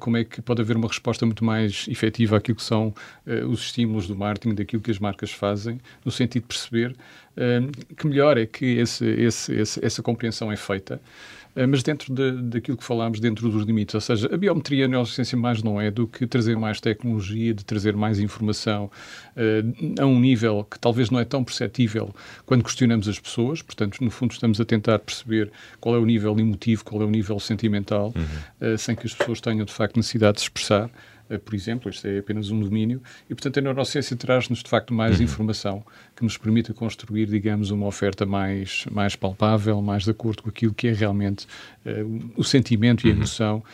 como 0.00 0.16
é 0.16 0.24
que 0.24 0.40
pode 0.40 0.62
haver 0.62 0.76
uma 0.76 0.88
resposta 0.88 1.24
muito 1.26 1.44
mais 1.44 1.86
efetiva 1.88 2.36
àquilo 2.36 2.56
que 2.56 2.62
são 2.62 2.94
uh, 3.26 3.46
os 3.48 3.60
estímulos 3.60 4.06
do 4.06 4.16
marketing, 4.16 4.54
daquilo 4.54 4.82
que 4.82 4.90
as 4.90 4.98
marcas 4.98 5.30
fazem, 5.30 5.80
no 6.04 6.10
sentido 6.10 6.42
de 6.42 6.48
perceber 6.48 6.92
uh, 6.92 7.94
que 7.94 8.06
melhor 8.06 8.38
é 8.38 8.46
que 8.46 8.64
esse, 8.64 9.04
esse, 9.06 9.54
essa 9.84 10.02
compreensão 10.02 10.50
é 10.50 10.56
feita. 10.56 10.94
eh, 10.96 11.45
mas 11.66 11.82
dentro 11.82 12.12
de, 12.12 12.32
daquilo 12.32 12.76
que 12.76 12.84
falámos, 12.84 13.18
dentro 13.18 13.48
dos 13.48 13.64
limites. 13.64 13.94
Ou 13.94 14.00
seja, 14.00 14.28
a 14.32 14.36
biometria, 14.36 14.84
a 14.84 14.88
neurociência, 14.88 15.38
mais 15.38 15.62
não 15.62 15.80
é 15.80 15.90
do 15.90 16.06
que 16.06 16.26
trazer 16.26 16.56
mais 16.56 16.80
tecnologia, 16.80 17.54
de 17.54 17.64
trazer 17.64 17.96
mais 17.96 18.18
informação 18.18 18.90
uh, 19.36 20.02
a 20.02 20.06
um 20.06 20.20
nível 20.20 20.66
que 20.70 20.78
talvez 20.78 21.10
não 21.10 21.18
é 21.18 21.24
tão 21.24 21.42
perceptível 21.42 22.14
quando 22.44 22.62
questionamos 22.62 23.08
as 23.08 23.18
pessoas. 23.18 23.62
Portanto, 23.62 24.02
no 24.02 24.10
fundo, 24.10 24.32
estamos 24.32 24.60
a 24.60 24.64
tentar 24.64 24.98
perceber 24.98 25.50
qual 25.80 25.94
é 25.94 25.98
o 25.98 26.04
nível 26.04 26.38
emotivo, 26.38 26.84
qual 26.84 27.02
é 27.02 27.04
o 27.04 27.10
nível 27.10 27.40
sentimental, 27.40 28.12
uhum. 28.14 28.74
uh, 28.74 28.78
sem 28.78 28.94
que 28.94 29.06
as 29.06 29.14
pessoas 29.14 29.40
tenham, 29.40 29.64
de 29.64 29.72
facto, 29.72 29.96
necessidade 29.96 30.34
de 30.34 30.40
se 30.40 30.44
expressar. 30.46 30.90
Eh, 31.28 31.38
por 31.38 31.54
exemplo, 31.54 31.90
este 31.90 32.08
é 32.08 32.18
apenas 32.18 32.50
um 32.50 32.60
domínio, 32.60 33.02
e 33.28 33.34
portanto 33.34 33.58
a 33.58 33.62
neurociência 33.62 34.16
traz-nos 34.16 34.62
de 34.62 34.70
facto 34.70 34.94
mais 34.94 35.18
uhum. 35.18 35.24
informação 35.24 35.84
que 36.14 36.22
nos 36.22 36.36
permite 36.36 36.72
construir, 36.72 37.26
digamos, 37.26 37.70
uma 37.70 37.86
oferta 37.86 38.24
mais, 38.24 38.84
mais 38.90 39.16
palpável, 39.16 39.80
mais 39.82 40.04
de 40.04 40.10
acordo 40.10 40.42
com 40.42 40.48
aquilo 40.48 40.72
que 40.72 40.88
é 40.88 40.92
realmente 40.92 41.46
uh, 41.84 42.32
o 42.36 42.44
sentimento 42.44 43.06
e 43.06 43.10
a 43.10 43.12
uhum. 43.12 43.18
emoção 43.18 43.64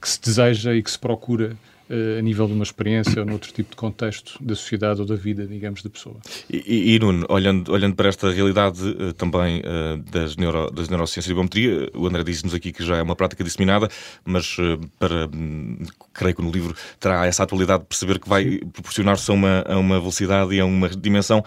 que 0.00 0.08
se 0.08 0.20
deseja 0.20 0.74
e 0.74 0.82
que 0.82 0.90
se 0.90 0.98
procura 0.98 1.56
a 1.88 2.20
nível 2.20 2.46
de 2.46 2.52
uma 2.52 2.64
experiência 2.64 3.20
ou 3.20 3.26
noutro 3.26 3.52
tipo 3.52 3.70
de 3.70 3.76
contexto 3.76 4.42
da 4.42 4.54
sociedade 4.54 5.00
ou 5.00 5.06
da 5.06 5.14
vida, 5.14 5.46
digamos, 5.46 5.82
da 5.82 5.90
pessoa. 5.90 6.16
E, 6.50 6.94
e, 6.94 6.98
Nuno, 6.98 7.26
olhando, 7.28 7.72
olhando 7.72 7.94
para 7.94 8.08
esta 8.08 8.30
realidade 8.30 8.80
uh, 8.82 9.12
também 9.12 9.60
uh, 9.60 9.96
das, 10.10 10.36
neuro, 10.36 10.70
das 10.70 10.88
neurociências 10.88 11.30
e 11.30 11.34
biometria, 11.34 11.90
o 11.94 12.06
André 12.06 12.24
disse-nos 12.24 12.54
aqui 12.54 12.72
que 12.72 12.84
já 12.84 12.96
é 12.96 13.02
uma 13.02 13.14
prática 13.14 13.44
disseminada, 13.44 13.88
mas 14.24 14.56
para, 14.98 15.28
hum, 15.32 15.78
creio 16.12 16.34
que 16.34 16.42
no 16.42 16.50
livro 16.50 16.74
terá 16.98 17.24
essa 17.26 17.42
atualidade 17.42 17.82
de 17.82 17.88
perceber 17.88 18.18
que 18.18 18.28
vai 18.28 18.58
proporcionar-se 18.72 19.30
a 19.30 19.34
uma, 19.34 19.64
a 19.66 19.78
uma 19.78 19.98
velocidade 20.00 20.54
e 20.54 20.60
a 20.60 20.64
uma 20.64 20.88
dimensão 20.88 21.44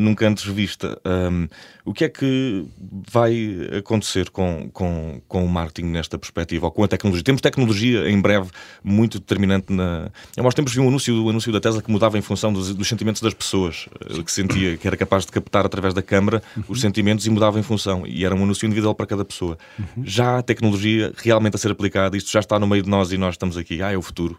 nunca 0.00 0.26
antes 0.26 0.44
vista. 0.44 0.98
Um, 1.04 1.48
o 1.84 1.92
que 1.92 2.04
é 2.04 2.08
que 2.08 2.66
vai 3.12 3.56
acontecer 3.78 4.30
com, 4.30 4.68
com, 4.72 5.20
com 5.28 5.44
o 5.44 5.48
marketing 5.48 5.88
nesta 5.88 6.18
perspectiva, 6.18 6.66
ou 6.66 6.72
com 6.72 6.82
a 6.82 6.88
tecnologia? 6.88 7.22
Temos 7.22 7.40
tecnologia 7.40 8.10
em 8.10 8.20
breve 8.20 8.50
muito 8.82 9.20
determinante 9.20 9.72
na. 9.76 10.10
Há 10.36 10.42
uns 10.42 10.54
tempos 10.54 10.74
vi 10.74 10.80
um 10.80 10.88
anúncio, 10.88 11.24
o 11.24 11.30
anúncio 11.30 11.52
da 11.52 11.60
Tesla 11.60 11.80
que 11.80 11.90
mudava 11.90 12.18
em 12.18 12.22
função 12.22 12.52
dos, 12.52 12.74
dos, 12.74 12.88
sentimentos 12.88 13.22
das 13.22 13.34
pessoas, 13.34 13.88
eh, 14.10 14.22
que 14.22 14.32
sentia 14.32 14.76
que 14.76 14.86
era 14.86 14.96
capaz 14.96 15.24
de 15.24 15.32
captar 15.32 15.64
através 15.64 15.94
da 15.94 16.02
câmara 16.02 16.42
uhum. 16.56 16.64
os 16.68 16.80
sentimentos 16.80 17.26
e 17.26 17.30
mudava 17.30 17.58
em 17.58 17.62
função. 17.62 18.04
E 18.06 18.24
era 18.24 18.34
um 18.34 18.42
anúncio 18.42 18.66
individual 18.66 18.94
para 18.94 19.06
cada 19.06 19.24
pessoa. 19.24 19.58
Uhum. 19.78 20.04
Já 20.04 20.38
a 20.38 20.42
tecnologia 20.42 21.12
realmente 21.16 21.54
a 21.54 21.58
ser 21.58 21.70
aplicada, 21.70 22.16
isto 22.16 22.30
já 22.30 22.40
está 22.40 22.58
no 22.58 22.66
meio 22.66 22.82
de 22.82 22.88
nós 22.88 23.12
e 23.12 23.18
nós 23.18 23.34
estamos 23.34 23.56
aqui. 23.56 23.82
Ah, 23.82 23.92
é 23.92 23.96
o 23.96 24.02
futuro. 24.02 24.36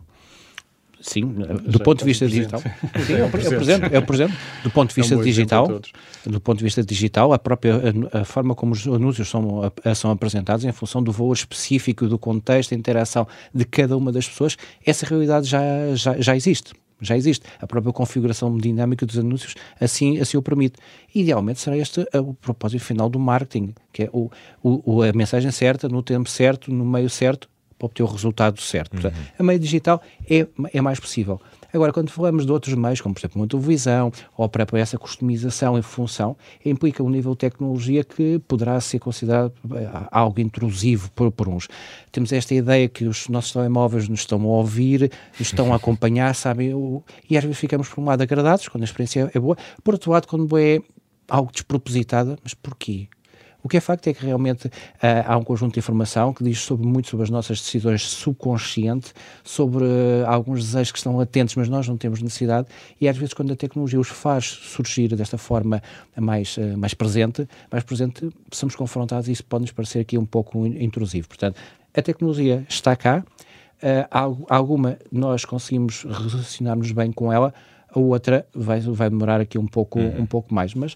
Sim, 0.99 1.25
do 1.65 1.79
ponto 1.79 1.99
de 1.99 2.05
vista 2.05 2.27
digital. 2.27 2.59
Sim, 2.59 3.21
o 3.21 3.29
presente, 3.29 3.97
o 3.97 4.05
presente. 4.05 4.33
Do 4.63 4.71
ponto 4.71 4.89
de 4.89 4.95
vista 4.95 5.13
é 5.13 5.17
um 5.17 5.21
digital, 5.21 5.81
do 6.25 6.41
ponto 6.41 6.57
de 6.57 6.63
vista 6.63 6.83
digital, 6.83 7.33
a 7.33 7.39
própria 7.39 7.75
a, 8.11 8.21
a, 8.21 8.25
forma 8.25 8.55
como 8.55 8.73
os 8.73 8.87
anúncios 8.87 9.29
são, 9.29 9.71
a, 9.83 9.95
são 9.95 10.11
apresentados 10.11 10.65
em 10.65 10.71
função 10.71 11.01
do 11.03 11.11
valor 11.11 11.33
específico, 11.33 12.07
do 12.07 12.17
contexto, 12.17 12.71
da 12.71 12.75
interação 12.75 13.27
de 13.53 13.63
cada 13.65 13.95
uma 13.95 14.11
das 14.11 14.27
pessoas, 14.27 14.57
essa 14.85 15.05
realidade 15.05 15.47
já, 15.47 15.61
já, 15.93 16.19
já 16.19 16.35
existe 16.35 16.73
já 16.99 17.15
existe. 17.15 17.45
A 17.61 17.67
própria 17.67 17.93
configuração 17.93 18.57
dinâmica 18.57 19.05
dos 19.05 19.17
anúncios 19.17 19.55
assim, 19.79 20.19
assim 20.19 20.35
o 20.37 20.41
permite. 20.41 20.77
Idealmente 21.13 21.59
será 21.59 21.77
este 21.77 22.07
o 22.15 22.33
propósito 22.33 22.83
final 22.83 23.09
do 23.09 23.19
marketing, 23.19 23.73
que 23.93 24.03
é 24.03 24.09
o, 24.11 24.29
o, 24.63 25.03
a 25.03 25.13
mensagem 25.13 25.51
certa, 25.51 25.87
no 25.87 26.01
tempo 26.01 26.29
certo, 26.29 26.73
no 26.73 26.83
meio 26.83 27.09
certo, 27.09 27.47
para 27.77 27.85
obter 27.85 28.03
o 28.03 28.07
resultado 28.07 28.59
certo. 28.61 28.91
Portanto, 28.91 29.15
uhum. 29.15 29.25
a 29.39 29.43
meio 29.43 29.59
digital 29.59 30.01
é, 30.29 30.47
é 30.73 30.81
mais 30.81 30.99
possível. 30.99 31.39
Agora, 31.73 31.91
quando 31.91 32.09
falamos 32.09 32.45
de 32.45 32.51
outros 32.51 32.73
meios, 32.73 33.01
como 33.01 33.13
por 33.13 33.19
exemplo 33.19 33.41
uma 33.41 33.47
televisão, 33.47 34.11
ou 34.35 34.47
para 34.47 34.65
essa 34.79 34.97
customização 34.97 35.77
em 35.77 35.81
função, 35.81 36.35
implica 36.63 37.03
um 37.03 37.09
nível 37.09 37.33
de 37.33 37.39
tecnologia 37.39 38.03
que 38.03 38.39
poderá 38.47 38.79
ser 38.79 38.99
considerado 38.99 39.53
eh, 39.75 39.89
algo 40.09 40.39
intrusivo 40.39 41.11
por, 41.11 41.31
por 41.31 41.47
uns. 41.49 41.67
Temos 42.11 42.31
esta 42.31 42.55
ideia 42.55 42.87
que 42.87 43.05
os 43.05 43.27
nossos 43.27 43.51
telemóveis 43.51 44.07
nos 44.07 44.21
estão 44.21 44.41
a 44.41 44.45
ouvir, 44.45 45.11
nos 45.37 45.49
estão 45.49 45.73
a 45.73 45.75
acompanhar, 45.77 46.33
sabem, 46.33 46.71
e 47.29 47.37
às 47.37 47.43
vezes 47.43 47.59
ficamos 47.59 47.89
por 47.89 48.01
um 48.01 48.05
lado 48.05 48.21
agradados, 48.21 48.67
quando 48.69 48.83
a 48.83 48.85
experiência 48.85 49.29
é 49.33 49.39
boa, 49.39 49.57
por 49.83 49.93
outro 49.93 50.11
lado, 50.11 50.27
quando 50.27 50.57
é 50.57 50.79
algo 51.27 51.51
despropositada, 51.51 52.37
mas 52.41 52.53
porquê? 52.53 53.09
O 53.67 53.69
que 53.69 53.75
é 53.75 53.81
facto 53.81 54.07
é 54.07 54.13
que 54.13 54.25
realmente 54.25 54.67
uh, 54.67 54.71
há 55.25 55.37
um 55.37 55.43
conjunto 55.43 55.73
de 55.73 55.79
informação 55.79 56.31
que 56.31 56.41
diz 56.41 56.57
sobre, 56.59 56.87
muito 56.87 57.09
sobre 57.09 57.25
as 57.25 57.29
nossas 57.29 57.59
decisões 57.59 58.01
subconsciente, 58.01 59.11
sobre 59.43 59.83
uh, 59.83 60.25
alguns 60.25 60.63
desejos 60.63 60.93
que 60.93 60.99
estão 60.99 61.17
latentes, 61.17 61.53
mas 61.53 61.67
nós 61.67 61.85
não 61.85 61.97
temos 61.97 62.21
necessidade, 62.21 62.69
e 63.01 63.09
às 63.09 63.17
vezes 63.17 63.33
quando 63.33 63.51
a 63.51 63.57
tecnologia 63.57 63.99
os 63.99 64.07
faz 64.07 64.45
surgir 64.45 65.13
desta 65.17 65.37
forma 65.37 65.83
mais, 66.15 66.55
uh, 66.55 66.77
mais 66.77 66.93
presente, 66.93 67.45
mais 67.69 67.83
presente, 67.83 68.29
somos 68.53 68.73
confrontados 68.73 69.27
e 69.27 69.33
isso 69.33 69.43
pode 69.43 69.63
nos 69.63 69.71
parecer 69.73 69.99
aqui 69.99 70.17
um 70.17 70.25
pouco 70.25 70.65
intrusivo. 70.65 71.27
Portanto, 71.27 71.59
a 71.93 72.01
tecnologia 72.01 72.65
está 72.69 72.95
cá, 72.95 73.21
alguma 74.47 74.97
nós 75.11 75.43
conseguimos 75.43 76.03
relacionar-nos 76.03 76.93
bem 76.93 77.11
com 77.11 77.33
ela, 77.33 77.53
a 77.93 77.99
outra 77.99 78.45
vai, 78.55 78.79
vai 78.79 79.09
demorar 79.09 79.41
aqui 79.41 79.57
um 79.57 79.67
pouco, 79.67 79.99
uhum. 79.99 80.21
um 80.21 80.25
pouco 80.25 80.53
mais, 80.53 80.73
mas 80.73 80.95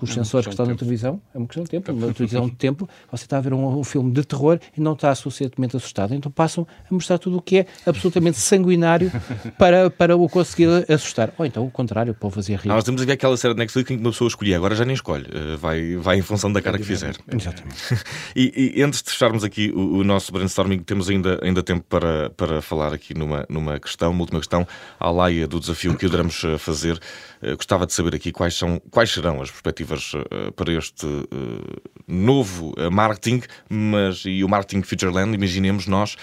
com 0.00 0.06
os 0.06 0.10
é 0.12 0.14
sensores 0.14 0.46
que 0.46 0.52
estão 0.54 0.64
na 0.64 0.74
televisão, 0.74 1.20
é 1.34 1.38
uma 1.38 1.46
questão 1.46 1.62
de 1.62 1.68
tempo. 1.68 1.92
Na 1.92 2.12
televisão 2.14 2.48
de 2.48 2.56
tempo, 2.56 2.88
você 3.12 3.24
está 3.24 3.36
a 3.36 3.40
ver 3.40 3.52
um, 3.52 3.80
um, 3.80 3.84
filme 3.84 4.10
de 4.10 4.24
terror 4.24 4.58
e 4.74 4.80
não 4.80 4.94
está 4.94 5.14
suficientemente 5.14 5.76
assustado. 5.76 6.14
Então 6.14 6.32
passam 6.32 6.66
a 6.90 6.94
mostrar 6.94 7.18
tudo 7.18 7.36
o 7.36 7.42
que 7.42 7.58
é 7.58 7.66
absolutamente 7.84 8.38
sanguinário 8.40 9.12
para, 9.58 9.90
para 9.90 10.16
o 10.16 10.26
conseguir 10.26 10.68
assustar. 10.90 11.34
Ou 11.36 11.44
então 11.44 11.66
o 11.66 11.70
contrário, 11.70 12.14
para 12.14 12.26
o 12.26 12.30
fazer 12.30 12.56
rir. 12.56 12.68
Nós 12.68 12.82
temos 12.82 13.02
aqui 13.02 13.12
aquela 13.12 13.36
série 13.36 13.52
de 13.52 13.58
Netflix 13.58 13.90
em 13.90 13.96
que 13.96 14.02
uma 14.02 14.10
pessoa 14.10 14.28
escolhia, 14.28 14.56
agora 14.56 14.74
já 14.74 14.86
nem 14.86 14.94
escolhe, 14.94 15.26
eh, 15.30 15.56
vai, 15.56 15.96
vai 15.96 16.16
em 16.16 16.22
função 16.22 16.50
da 16.50 16.62
cara 16.62 16.78
que 16.78 16.84
fizer. 16.84 17.14
Exatamente. 17.30 17.76
e, 18.34 18.72
e 18.76 18.82
antes 18.82 19.02
de 19.02 19.10
fecharmos 19.10 19.44
aqui 19.44 19.70
o, 19.70 19.98
o, 19.98 20.04
nosso 20.04 20.32
brainstorming, 20.32 20.78
temos 20.78 21.10
ainda, 21.10 21.38
ainda 21.42 21.62
tempo 21.62 21.84
para, 21.86 22.30
para 22.30 22.62
falar 22.62 22.94
aqui 22.94 23.12
numa, 23.12 23.44
numa 23.50 23.78
questão, 23.78 24.12
uma 24.12 24.20
última 24.20 24.40
questão, 24.40 24.66
à 24.98 25.10
laia 25.10 25.46
do 25.46 25.60
desafio 25.60 25.94
que 25.94 26.06
o 26.06 26.08
iremos 26.08 26.42
eh, 26.42 26.56
fazer. 26.56 26.98
Uh, 27.42 27.56
gostava 27.56 27.86
de 27.86 27.92
saber 27.92 28.14
aqui 28.14 28.32
quais, 28.32 28.54
são, 28.54 28.80
quais 28.90 29.10
serão 29.10 29.40
as 29.40 29.50
perspectivas 29.50 30.12
uh, 30.14 30.52
para 30.52 30.72
este 30.72 31.06
uh, 31.06 31.82
novo 32.06 32.74
marketing, 32.90 33.42
mas 33.68 34.24
e 34.24 34.44
o 34.44 34.48
Marketing 34.48 34.82
Futureland, 34.82 35.34
imaginemos 35.34 35.86
nós, 35.86 36.16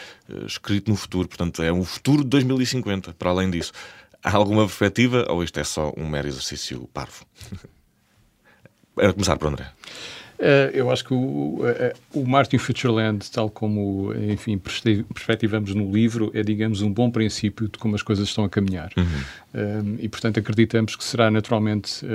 escrito 0.45 0.89
no 0.91 0.97
futuro. 0.97 1.27
Portanto, 1.27 1.63
é 1.63 1.71
um 1.71 1.83
futuro 1.83 2.23
de 2.23 2.29
2050, 2.29 3.13
para 3.13 3.29
além 3.29 3.49
disso. 3.49 3.71
Há 4.23 4.35
alguma 4.35 4.65
perspectiva 4.65 5.25
ou 5.29 5.43
isto 5.43 5.59
é 5.59 5.63
só 5.63 5.93
um 5.95 6.07
mero 6.07 6.27
exercício 6.27 6.89
parvo? 6.93 7.25
a 8.99 9.13
começar 9.13 9.37
por 9.37 9.47
André. 9.47 9.71
Uh, 10.39 10.69
eu 10.71 10.91
acho 10.91 11.03
que 11.03 11.13
o, 11.13 11.61
uh, 11.61 11.63
o 12.13 12.27
Martin 12.27 12.59
Futureland, 12.59 13.29
tal 13.31 13.49
como, 13.49 14.13
enfim, 14.13 14.57
perspectivamos 14.59 15.73
no 15.73 15.91
livro, 15.91 16.29
é, 16.33 16.43
digamos, 16.43 16.81
um 16.81 16.91
bom 16.91 17.09
princípio 17.09 17.67
de 17.67 17.77
como 17.79 17.95
as 17.95 18.03
coisas 18.03 18.27
estão 18.27 18.43
a 18.43 18.49
caminhar. 18.49 18.91
Uhum. 18.95 19.03
Uh, 19.03 19.97
e, 19.99 20.07
portanto, 20.07 20.39
acreditamos 20.39 20.95
que 20.95 21.03
será 21.03 21.31
naturalmente 21.31 22.05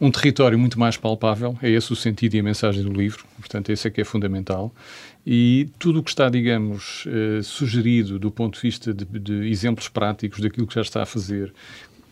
um 0.00 0.12
território 0.12 0.56
muito 0.56 0.78
mais 0.78 0.96
palpável. 0.96 1.58
É 1.60 1.68
esse 1.68 1.92
o 1.92 1.96
sentido 1.96 2.34
e 2.34 2.40
a 2.40 2.42
mensagem 2.42 2.84
do 2.84 2.92
livro. 2.92 3.24
Portanto, 3.40 3.70
esse 3.70 3.88
é 3.88 3.90
que 3.90 4.00
é 4.00 4.04
fundamental. 4.04 4.72
E 5.26 5.68
tudo 5.76 5.98
o 5.98 6.02
que 6.04 6.10
está, 6.10 6.28
digamos, 6.28 7.04
sugerido 7.42 8.18
do 8.18 8.30
ponto 8.30 8.54
de 8.54 8.62
vista 8.62 8.94
de, 8.94 9.04
de 9.04 9.50
exemplos 9.50 9.88
práticos 9.88 10.40
daquilo 10.40 10.68
que 10.68 10.74
já 10.76 10.82
está 10.82 11.02
a 11.02 11.06
fazer, 11.06 11.52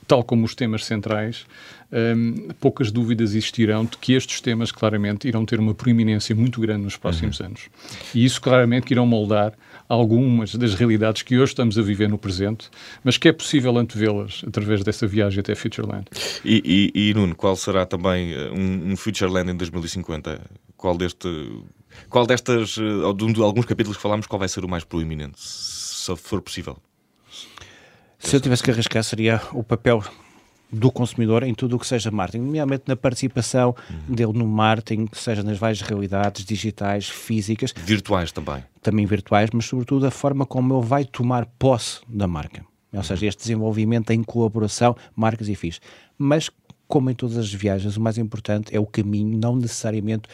tal 0.06 0.22
como 0.22 0.44
os 0.44 0.54
temas 0.54 0.84
centrais, 0.84 1.46
um, 1.92 2.48
poucas 2.60 2.90
dúvidas 2.90 3.30
existirão 3.30 3.84
de 3.84 3.96
que 3.98 4.12
estes 4.12 4.40
temas 4.40 4.72
claramente 4.72 5.28
irão 5.28 5.44
ter 5.44 5.60
uma 5.60 5.74
proeminência 5.74 6.34
muito 6.34 6.60
grande 6.60 6.84
nos 6.84 6.96
próximos 6.96 7.40
uhum. 7.40 7.46
anos. 7.46 7.62
E 8.14 8.24
isso 8.24 8.40
claramente 8.40 8.86
que 8.86 8.94
irão 8.94 9.06
moldar 9.06 9.52
algumas 9.88 10.54
das 10.54 10.74
realidades 10.74 11.22
que 11.22 11.36
hoje 11.36 11.52
estamos 11.52 11.78
a 11.78 11.82
viver 11.82 12.08
no 12.08 12.18
presente, 12.18 12.68
mas 13.04 13.16
que 13.16 13.28
é 13.28 13.32
possível 13.32 13.76
antevê-las 13.78 14.42
através 14.46 14.82
dessa 14.82 15.06
viagem 15.06 15.40
até 15.40 15.54
Futureland. 15.54 16.06
E, 16.44 16.92
e, 16.94 17.10
e 17.10 17.14
Nuno, 17.14 17.34
qual 17.34 17.54
será 17.56 17.86
também 17.86 18.34
uh, 18.34 18.52
um, 18.52 18.92
um 18.92 18.96
Futureland 18.96 19.50
em 19.50 19.56
2050? 19.56 20.40
Qual 20.76 20.96
deste... 20.96 21.28
Qual 22.10 22.26
destas, 22.26 22.76
uh, 22.76 23.14
de 23.14 23.40
alguns 23.40 23.64
capítulos 23.64 23.96
que 23.96 24.02
falámos, 24.02 24.26
qual 24.26 24.38
vai 24.38 24.48
ser 24.48 24.64
o 24.64 24.68
mais 24.68 24.84
proeminente, 24.84 25.40
se 25.40 26.14
for 26.16 26.42
possível? 26.42 26.76
Se 28.26 28.34
eu 28.34 28.40
tivesse 28.40 28.60
que 28.60 28.72
arriscar, 28.72 29.04
seria 29.04 29.40
o 29.52 29.62
papel 29.62 30.02
do 30.72 30.90
consumidor 30.90 31.44
em 31.44 31.54
tudo 31.54 31.76
o 31.76 31.78
que 31.78 31.86
seja 31.86 32.10
marketing, 32.10 32.44
nomeadamente 32.44 32.82
na 32.88 32.96
participação 32.96 33.72
uhum. 33.88 34.14
dele 34.16 34.32
no 34.32 34.48
marketing, 34.48 35.06
seja 35.12 35.44
nas 35.44 35.56
várias 35.58 35.80
realidades 35.80 36.44
digitais, 36.44 37.08
físicas. 37.08 37.72
Virtuais 37.76 38.32
também. 38.32 38.64
Também 38.82 39.06
virtuais, 39.06 39.50
mas 39.52 39.66
sobretudo 39.66 40.08
a 40.08 40.10
forma 40.10 40.44
como 40.44 40.76
ele 40.76 40.84
vai 40.84 41.04
tomar 41.04 41.46
posse 41.56 42.00
da 42.08 42.26
marca. 42.26 42.66
Ou 42.92 43.02
seja, 43.04 43.22
uhum. 43.22 43.28
este 43.28 43.42
desenvolvimento 43.42 44.10
em 44.10 44.24
colaboração, 44.24 44.96
marcas 45.14 45.46
e 45.48 45.54
FIS. 45.54 45.80
Mas, 46.18 46.50
como 46.88 47.08
em 47.08 47.14
todas 47.14 47.36
as 47.36 47.54
viagens, 47.54 47.96
o 47.96 48.00
mais 48.00 48.18
importante 48.18 48.74
é 48.74 48.80
o 48.80 48.86
caminho, 48.86 49.38
não 49.38 49.54
necessariamente 49.54 50.28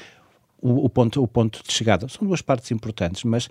o, 0.63 0.87
o 0.87 0.89
ponto, 0.89 1.23
o 1.23 1.29
ponto 1.29 1.63
de 1.63 1.71
chegada. 1.71 2.09
São 2.09 2.27
duas 2.27 2.41
partes 2.41 2.71
importantes, 2.71 3.23
mas 3.23 3.51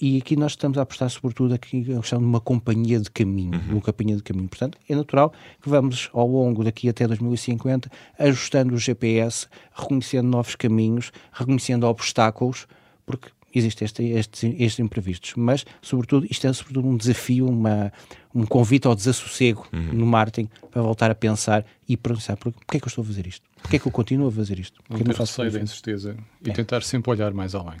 e 0.00 0.18
aqui 0.18 0.36
nós 0.36 0.52
estamos 0.52 0.78
a 0.78 0.82
apostar 0.82 1.10
sobretudo 1.10 1.54
aqui 1.54 1.92
a 1.92 2.00
questão 2.00 2.20
de 2.20 2.24
uma 2.24 2.40
companhia 2.40 3.00
de 3.00 3.10
caminho, 3.10 3.58
uhum. 3.58 3.72
uma 3.72 3.80
companhia 3.80 4.16
de 4.16 4.22
caminho. 4.22 4.48
Portanto, 4.48 4.78
é 4.88 4.94
natural 4.94 5.32
que 5.60 5.68
vamos 5.68 6.08
ao 6.12 6.26
longo 6.26 6.62
daqui 6.62 6.88
até 6.88 7.06
2050 7.06 7.90
ajustando 8.18 8.74
o 8.74 8.78
GPS, 8.78 9.48
reconhecendo 9.74 10.28
novos 10.28 10.54
caminhos, 10.54 11.10
reconhecendo 11.32 11.84
obstáculos, 11.84 12.68
porque 13.04 13.28
existem 13.52 13.86
este, 13.86 14.04
estes, 14.04 14.44
estes 14.44 14.78
imprevistos. 14.78 15.32
Mas, 15.36 15.64
sobretudo, 15.82 16.26
isto 16.30 16.46
é 16.46 16.52
sobretudo 16.52 16.86
um 16.86 16.96
desafio, 16.96 17.48
uma, 17.48 17.92
um 18.34 18.46
convite 18.46 18.86
ao 18.86 18.94
desassossego 18.94 19.66
uhum. 19.72 19.94
no 19.94 20.06
marketing 20.06 20.48
para 20.70 20.82
voltar 20.82 21.10
a 21.10 21.14
pensar 21.14 21.64
e 21.88 21.96
pensar 21.96 22.36
porquê 22.36 22.76
é 22.76 22.80
que 22.80 22.86
eu 22.86 22.88
estou 22.88 23.02
a 23.02 23.06
fazer 23.06 23.26
isto? 23.26 23.44
Porquê 23.60 23.76
é 23.76 23.78
que 23.78 23.88
eu 23.88 23.92
continuo 23.92 24.28
a 24.28 24.32
fazer 24.32 24.58
isto? 24.58 24.80
Porquê 24.84 25.02
não 25.02 25.12
ter 25.12 25.20
receio 25.20 25.50
da 25.50 25.60
incerteza 25.60 26.16
e 26.44 26.50
é. 26.50 26.52
tentar 26.52 26.82
sempre 26.82 27.10
olhar 27.10 27.32
mais 27.32 27.54
além. 27.54 27.78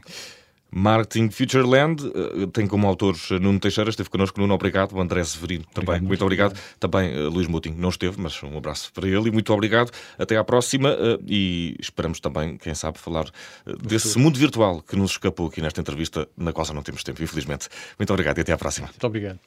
Marketing 0.70 1.30
Futureland 1.30 2.04
uh, 2.06 2.46
tem 2.48 2.66
como 2.66 2.86
autores 2.86 3.30
Nuno 3.30 3.58
Teixeira, 3.58 3.90
esteve 3.90 4.10
connosco, 4.10 4.40
Nuno, 4.40 4.54
obrigado, 4.54 4.98
André 5.00 5.24
Severino 5.24 5.64
também, 5.72 5.96
obrigado, 5.96 6.08
muito 6.08 6.24
obrigado. 6.24 6.50
obrigado. 6.52 6.78
Também 6.78 7.16
uh, 7.16 7.28
Luís 7.30 7.46
Moutinho 7.46 7.76
não 7.78 7.88
esteve, 7.88 8.20
mas 8.20 8.42
um 8.42 8.56
abraço 8.56 8.92
para 8.92 9.08
ele 9.08 9.28
e 9.28 9.30
muito 9.30 9.52
obrigado. 9.52 9.90
Até 10.18 10.36
à 10.36 10.44
próxima 10.44 10.90
uh, 10.90 11.22
e 11.26 11.76
esperamos 11.80 12.20
também, 12.20 12.56
quem 12.56 12.74
sabe, 12.74 12.98
falar 12.98 13.26
desse 13.82 14.18
mundo 14.18 14.38
virtual 14.38 14.82
que 14.82 14.96
nos 14.96 15.12
escapou 15.12 15.48
aqui 15.48 15.60
nesta 15.60 15.80
entrevista, 15.80 16.28
na 16.36 16.52
qual 16.52 16.64
já 16.64 16.74
não 16.74 16.82
temos 16.82 17.02
tempo, 17.02 17.22
infelizmente. 17.22 17.68
Muito 17.98 18.12
obrigado 18.12 18.38
e 18.38 18.40
até 18.42 18.52
à 18.52 18.58
próxima. 18.58 18.88
Muito 18.88 19.06
obrigado. 19.06 19.38